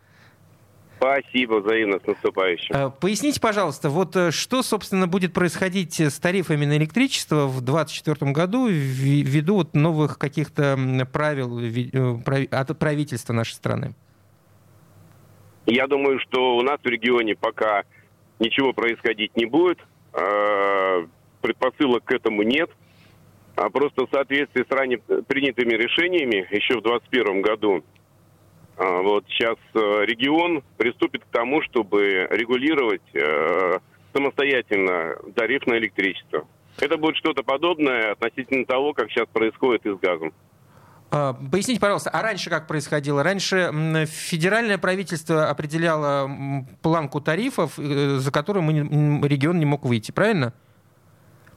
[0.97, 2.75] Спасибо взаимно, с наступающим.
[2.75, 8.33] Э, Поясните, пожалуйста, вот э, что, собственно, будет происходить с тарифами на электричество в 2024
[8.33, 10.77] году вви- ввиду вот новых каких-то
[11.13, 11.91] правил ви-
[12.25, 13.95] прави- от правительства нашей страны?
[15.71, 17.85] Я думаю, что у нас в регионе пока
[18.39, 19.79] ничего происходить не будет.
[20.15, 21.07] Э,
[21.43, 22.71] Предпосылок к этому нет.
[23.55, 27.85] А просто в соответствии с ранее принятыми решениями еще в 2021 году
[28.77, 33.79] а, вот сейчас э, регион приступит к тому, чтобы регулировать э,
[34.15, 36.47] самостоятельно тариф на электричество.
[36.81, 40.33] Это будет что-то подобное относительно того, как сейчас происходит и с газом.
[41.11, 43.23] А, Поясните, пожалуйста, а раньше как происходило?
[43.23, 43.71] Раньше
[44.07, 50.53] федеральное правительство определяло планку тарифов, э, за которую мы регион не мог выйти, правильно?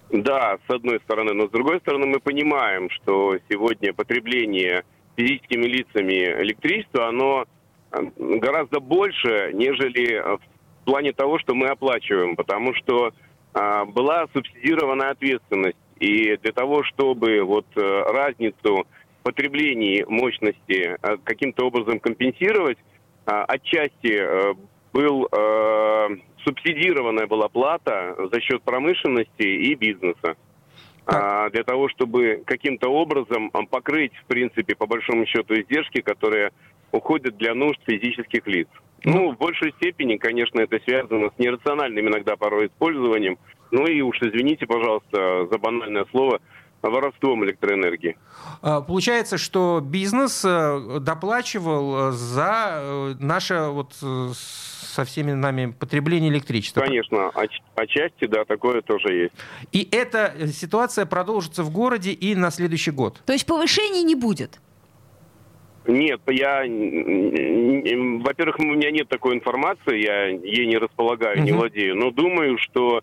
[0.10, 4.84] Да, с одной стороны, но с другой стороны мы понимаем, что сегодня потребление
[5.18, 7.45] физическими лицами электричества, оно
[7.91, 13.14] э, гораздо больше, нежели э, в плане того, что мы оплачиваем, потому что
[13.54, 15.78] а, была субсидированная ответственность.
[15.99, 18.88] И для того, чтобы вот разницу
[19.24, 22.78] потреблении мощности э, каким-то образом компенсировать,
[23.26, 24.53] а, отчасти э,
[24.93, 26.07] был э,
[26.43, 30.36] субсидированная была плата за счет промышленности и бизнеса.
[31.05, 36.51] А, для того, чтобы каким-то образом покрыть, в принципе, по большому счету, издержки, которые
[36.91, 38.67] уходят для нужд физических лиц.
[39.03, 43.38] Ну, в большей степени, конечно, это связано с нерациональным иногда порой использованием.
[43.72, 46.39] Ну и уж извините, пожалуйста, за банальное слово,
[46.90, 48.18] воровством электроэнергии.
[48.62, 56.30] А, Получается, что бизнес э, доплачивал э, за э, наше вот со всеми нами потребление
[56.32, 56.82] электричества.
[56.82, 57.32] Конечно,
[57.76, 59.34] отчасти, да, такое тоже есть.
[59.72, 63.22] И эта ситуация продолжится в городе и на следующий год.
[63.26, 64.60] То есть повышений не будет.
[65.88, 66.60] Нет, я,
[68.24, 71.60] во-первых, у меня нет такой информации, я ей не располагаю, не Мгм.
[71.60, 73.02] владею, но думаю, что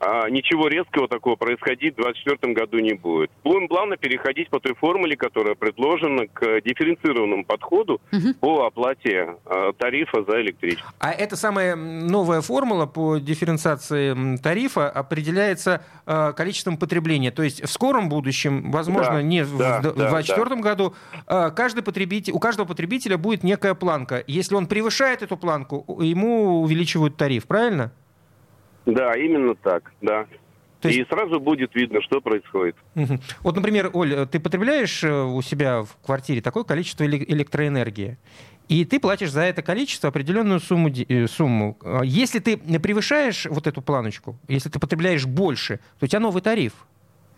[0.00, 3.30] а, ничего резкого такого происходить в 2024 году не будет.
[3.44, 8.34] Будем плавно переходить по той формуле, которая предложена к дифференцированному подходу угу.
[8.40, 10.90] по оплате а, тарифа за электричество.
[10.98, 17.30] А эта самая новая формула по дифференциации тарифа определяется а, количеством потребления.
[17.30, 20.94] То есть в скором будущем, возможно, да, не да, в 2024 да, году,
[21.26, 24.24] а, каждый потребитель, у каждого потребителя будет некая планка.
[24.26, 27.92] Если он превышает эту планку, ему увеличивают тариф, правильно?
[28.86, 30.26] Да, именно так, да.
[30.80, 31.00] То есть...
[31.00, 32.76] И сразу будет видно, что происходит.
[32.94, 33.18] Угу.
[33.42, 38.16] Вот, например, Оль, ты потребляешь э, у себя в квартире такое количество электроэнергии,
[38.68, 40.88] и ты платишь за это количество определенную сумму.
[40.88, 41.76] Э, сумму.
[41.82, 46.40] А если ты превышаешь вот эту планочку, если ты потребляешь больше, то у тебя новый
[46.40, 46.72] тариф.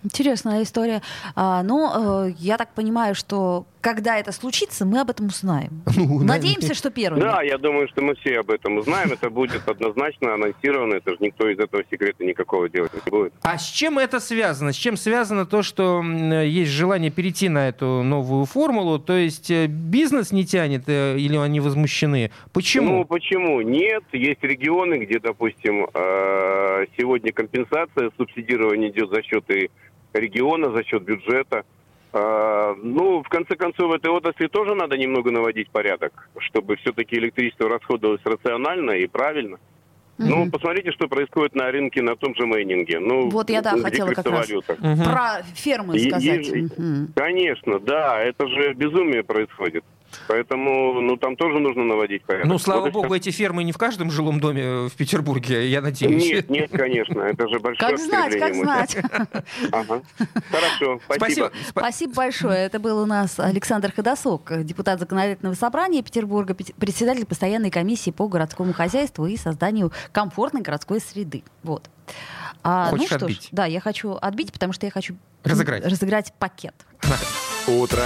[0.05, 1.03] Интересная история.
[1.34, 5.82] А, ну, э, я так понимаю, что когда это случится, мы об этом узнаем.
[6.03, 7.20] Ну, Надеемся, что первым.
[7.20, 9.12] Да, я думаю, что мы все об этом узнаем.
[9.12, 10.94] Это будет однозначно анонсировано.
[10.94, 13.32] Это же никто из этого секрета никакого делать не будет.
[13.42, 14.72] А с чем это связано?
[14.72, 18.98] С чем связано то, что есть желание перейти на эту новую формулу?
[18.98, 22.30] То есть э, бизнес не тянет э, или они возмущены?
[22.53, 22.98] Почему?
[22.98, 23.61] Ну, почему?
[23.61, 24.03] Нет.
[24.12, 29.70] Есть регионы, где, допустим, э, сегодня компенсация, субсидирование идет за счет и
[30.12, 31.64] региона, за счет бюджета.
[32.12, 37.16] А, ну, в конце концов, в этой отрасли тоже надо немного наводить порядок, чтобы все-таки
[37.16, 39.58] электричество расходовалось рационально и правильно.
[40.18, 40.28] Угу.
[40.28, 42.98] Ну, посмотрите, что происходит на рынке на том же майнинге.
[42.98, 44.62] Ну, вот я, да, хотела как раз угу.
[44.78, 46.48] про фермы сказать.
[46.48, 47.08] И, угу.
[47.14, 49.84] Конечно, да, это же безумие происходит.
[50.28, 52.48] Поэтому, ну, там тоже нужно наводить порядок.
[52.48, 55.80] Ну, слава вот богу, эти фермы не в каждом жилом доме э, в Петербурге, я
[55.80, 56.24] надеюсь.
[56.24, 58.96] Нет, нет, конечно, это же большое Как знать, как знать.
[59.72, 60.02] Ага.
[60.50, 61.50] Хорошо, спасибо.
[61.52, 61.52] спасибо.
[61.68, 62.58] Спасибо большое.
[62.58, 68.72] Это был у нас Александр Ходосок, депутат Законодательного собрания Петербурга, председатель постоянной комиссии по городскому
[68.72, 71.42] хозяйству и созданию комфортной городской среды.
[71.62, 71.88] Вот.
[72.62, 73.44] А, Хочешь ну, что отбить?
[73.44, 76.74] Ж, да, я хочу отбить, потому что я хочу разыграть, разыграть пакет.
[77.66, 78.04] Утро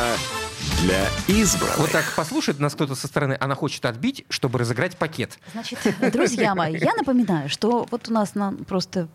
[0.83, 1.79] для избранных.
[1.79, 5.39] Вот так послушает нас кто-то со стороны, она хочет отбить, чтобы разыграть пакет.
[5.53, 5.79] Значит,
[6.13, 9.09] друзья мои, я напоминаю, что вот у нас на, просто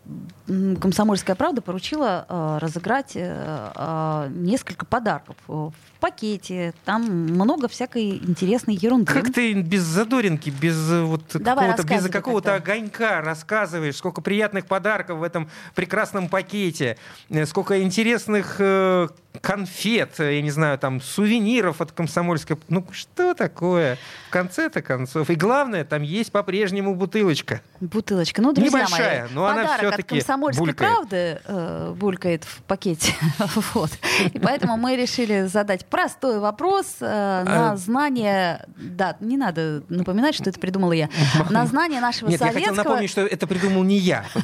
[0.46, 5.72] «Комсомольская правда» поручила э, разыграть э, э, несколько подарков в
[6.02, 6.74] пакете.
[6.84, 9.12] Там много всякой интересной ерунды.
[9.12, 15.18] Как ты без задоринки, без э, вот какого-то, без какого-то огонька рассказываешь, сколько приятных подарков
[15.18, 16.98] в этом прекрасном пакете,
[17.30, 19.06] э, сколько интересных э,
[19.40, 22.58] конфет, я не знаю, там, сувениров от комсомольской...
[22.68, 23.96] Ну, что такое?
[24.28, 25.30] В конце-то концов.
[25.30, 27.62] И главное, там есть по-прежнему бутылочка.
[27.80, 28.42] Бутылочка.
[28.42, 30.92] Ну, друзья Небольшая, мои, но она все-таки от комсомольской булькает.
[30.92, 33.14] правды э, булькает в пакете.
[33.74, 33.90] вот.
[34.32, 37.04] И поэтому мы решили задать простой вопрос э,
[37.44, 37.76] на а...
[37.76, 38.66] знание...
[38.78, 41.10] Да, не надо напоминать, что это придумала я.
[41.50, 42.60] На знание нашего Нет, советского...
[42.60, 44.24] я хотел напомнить, что это придумал не я.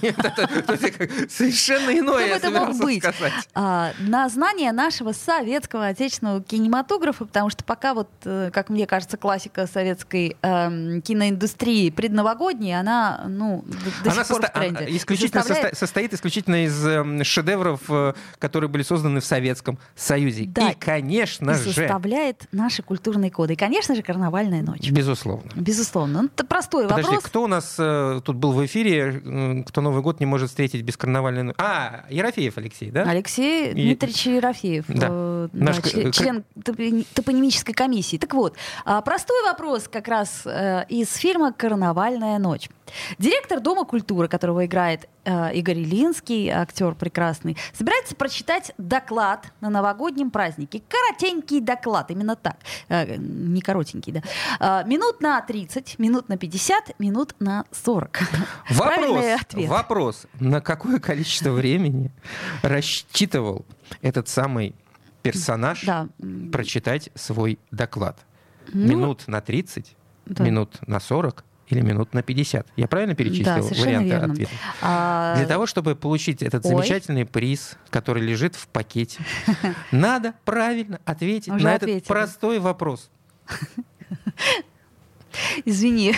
[1.31, 3.03] Совершенно иное я это мог быть.
[3.55, 9.17] А, на знание нашего советского отечественного кинематографа, потому что пока вот, э, как мне кажется,
[9.17, 13.65] классика советской э, киноиндустрии предновогодняя, она, ну,
[14.05, 14.87] до сих пор в тренде.
[14.91, 15.79] Исключительно составляет...
[15.79, 20.43] состоит исключительно из э, шедевров, э, которые были созданы в Советском Союзе.
[20.43, 21.73] И, конечно и же...
[21.73, 23.55] составляет наши культурные коды.
[23.55, 24.91] И, конечно же, карнавальная ночь.
[24.91, 25.51] Безусловно.
[25.55, 26.23] Безусловно.
[26.23, 27.25] Ну, это простой Подожди, вопрос.
[27.25, 30.83] кто у нас э, тут был в эфире, э, кто Новый год не может встретить
[30.83, 31.57] без карнавальной ночи?
[31.59, 33.03] А, Ерофеев Алексей, да?
[33.03, 33.75] Алексей и...
[33.75, 34.85] Дмитриевич Ерофеев.
[34.89, 35.07] Да.
[35.11, 35.81] Э, Наш...
[35.81, 36.45] да, член
[37.15, 38.17] топонимической комиссии.
[38.17, 42.69] Так вот, а, простой вопрос как раз э, из фильма «Карнавальная ночь».
[43.19, 50.31] Директор Дома культуры, которого играет э, Игорь Илинский, актер прекрасный, собирается прочитать доклад на новогоднем
[50.31, 50.83] празднике.
[50.89, 52.57] Коротенький доклад, именно так.
[52.89, 54.23] Э, не коротенький, да.
[54.61, 58.21] Э, минут на 30, минут на 50, минут на 40.
[58.71, 59.25] Вопрос,
[59.55, 60.27] вопрос.
[60.41, 62.11] На какое количество времени
[62.63, 63.65] рассчитывал
[64.03, 64.75] этот самый
[65.23, 66.09] персонаж да.
[66.53, 68.19] прочитать свой доклад?
[68.73, 70.45] Ну, минут на 30, да.
[70.45, 72.67] минут на 40 или минут на 50.
[72.77, 74.33] Я правильно перечислил да, варианты верно.
[74.33, 74.51] ответа?
[74.83, 75.37] А...
[75.37, 76.71] Для того, чтобы получить этот Ой.
[76.71, 79.21] замечательный приз, который лежит в пакете,
[79.93, 83.11] надо правильно ответить на этот простой вопрос.
[85.65, 86.15] Извини,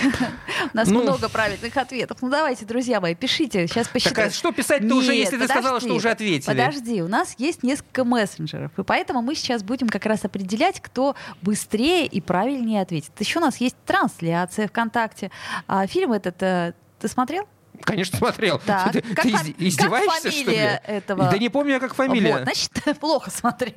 [0.73, 2.19] у нас ну, много правильных ответов.
[2.21, 4.17] Ну давайте, друзья мои, пишите, сейчас посчитаем.
[4.17, 6.47] Так а что писать-то уже, если подожди, ты сказала, что уже ответили?
[6.47, 11.17] Подожди, у нас есть несколько мессенджеров, и поэтому мы сейчас будем как раз определять, кто
[11.43, 13.13] быстрее и правильнее ответит.
[13.19, 15.31] Еще у нас есть трансляция ВКонтакте.
[15.67, 17.47] А фильм этот э, ты смотрел?
[17.83, 18.61] Конечно, смотрел.
[18.67, 18.93] Так.
[18.93, 20.45] Ты, как, ты как издеваешься, что ли?
[20.45, 21.31] фамилия этого?
[21.31, 22.33] Да не помню я, как фамилия.
[22.35, 22.71] Вот, значит,
[23.01, 23.75] плохо смотрел.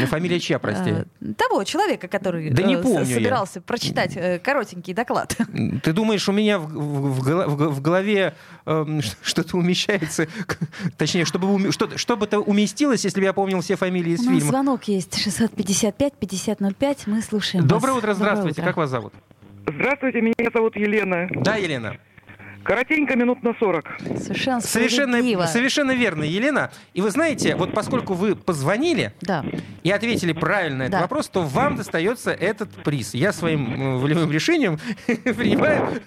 [0.00, 0.90] Ну, Фамилия чья, прости?
[0.90, 1.04] Э,
[1.36, 3.14] Того человека, который Да не э, с- помню я.
[3.14, 5.36] собирался прочитать э, коротенький доклад.
[5.82, 8.34] Ты думаешь, у меня в, в- в в го- в голове
[8.66, 10.26] эм, что-то умещается?
[10.96, 14.34] Точнее, чтобы, что, чтобы это уместилось, если бы я помнил все фамилии из У нас
[14.34, 14.50] фильма.
[14.50, 16.98] звонок есть 655-5005.
[17.06, 17.98] Мы слушаем Доброе вас.
[18.02, 18.60] утро, здравствуйте.
[18.60, 18.68] утро.
[18.70, 19.12] Как вас зовут?
[19.66, 21.28] Здравствуйте, меня зовут Елена.
[21.30, 21.96] Да, Елена.
[22.64, 23.84] Коротенько, минут на 40.
[24.18, 26.70] Совершенно Совершенно, совершенно верно, Елена.
[26.94, 29.44] И вы знаете, вот поскольку вы позвонили Да.
[29.82, 31.00] и ответили правильно на этот Да.
[31.00, 33.14] вопрос, то вам достается этот приз.
[33.14, 36.00] Я своим э, волевым решением принимаю.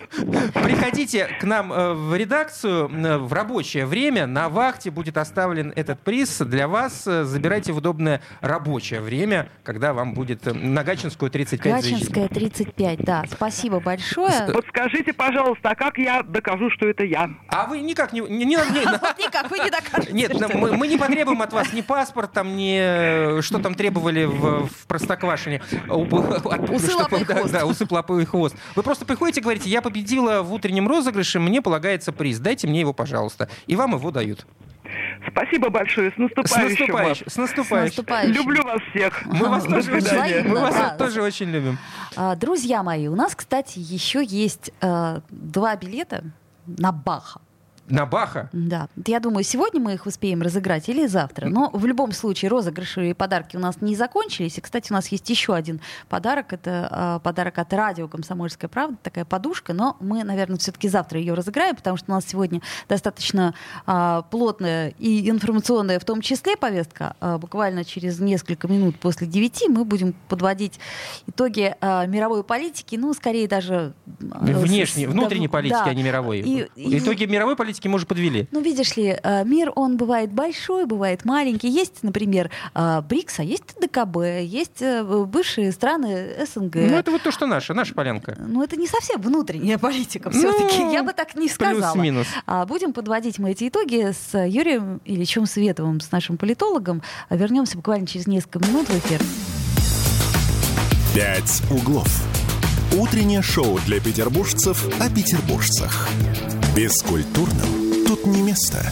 [0.54, 4.28] Приходите к нам э, в редакцию э, в рабочее время.
[4.28, 7.04] На вахте будет оставлен этот приз для вас.
[7.04, 12.00] Забирайте в удобное рабочее время, когда вам будет на Гачинскую 35 заезжать.
[12.02, 13.24] Гачинская 35, да.
[13.32, 14.46] Спасибо большое.
[14.54, 17.30] Вот скажите, пожалуйста, а как я докажу, что это я?
[17.48, 18.20] А вы никак не...
[18.22, 18.56] не- не- не-
[19.02, 20.14] Вот никак, вы не докажете.
[20.14, 23.74] Нет, нам- мы, мы не потребуем от вас ни паспорт, там, ни э, что там
[23.76, 25.62] требовали в, в Простоквашине.
[25.88, 27.52] Уп- от- Усы, чтобы- лапы и да, хвост.
[27.54, 28.56] Да, усы, лапы и хвост.
[28.76, 32.82] Вы просто приходите и говорите, я победила в утреннем розыгрыше, мне полагается приз, дайте мне
[32.82, 33.50] его, пожалуйста.
[33.68, 34.46] И вам его дают.
[35.32, 37.08] Спасибо большое, с С наступающим вас.
[37.08, 37.26] наступающим.
[37.30, 38.34] С С наступающим.
[38.34, 39.26] Люблю вас всех.
[39.26, 40.48] Мы вас тоже очень.
[40.48, 41.78] Мы вас тоже очень любим.
[42.16, 46.24] А, Друзья мои, у нас, кстати, еще есть э, два билета
[46.66, 47.42] на Баха.
[47.90, 48.50] На Баха.
[48.54, 51.50] Да, я думаю, сегодня мы их успеем разыграть или завтра.
[51.50, 54.58] Но в любом случае розыгрыши и подарки у нас не закончились.
[54.58, 56.54] И, кстати, у нас есть еще один подарок.
[56.54, 58.96] Это э, подарок от радио «Комсомольская правда».
[59.04, 59.74] Такая подушка.
[59.74, 63.54] Но мы, наверное, все-таки завтра ее разыграем, потому что у нас сегодня достаточно
[63.86, 67.18] э, плотная и информационная в том числе повестка.
[67.20, 70.80] Э, буквально через несколько минут после девяти мы будем подводить
[71.28, 72.96] итоги э, мировой политики.
[72.96, 73.94] Ну, скорее даже...
[74.08, 75.92] э, Внешней, внутренней политики, да.
[75.92, 76.40] а не мировой.
[76.40, 78.48] И- и- Итоги мировой политики мы уже подвели.
[78.52, 81.70] ну, видишь ли, э, мир, он бывает большой, бывает маленький.
[81.70, 86.76] Есть, например, э, БРИКС, а есть ДКБ, есть э, бывшие страны СНГ.
[86.76, 88.36] Ну, это вот то, что наша, наша полянка.
[88.40, 90.84] Ну, это не совсем внутренняя политика все-таки.
[90.84, 91.94] Ну, Я бы так не сказала.
[91.94, 92.28] Плюс-минус.
[92.46, 97.02] А будем подводить мы эти итоги с Юрием Ильичем Световым, с нашим политологом.
[97.30, 99.22] А Вернемся буквально через несколько минут в эфир.
[101.16, 102.08] «Пять углов».
[102.98, 106.10] Утреннее шоу для петербуржцев о петербуржцах.
[106.76, 108.84] Бескультурным тут не место.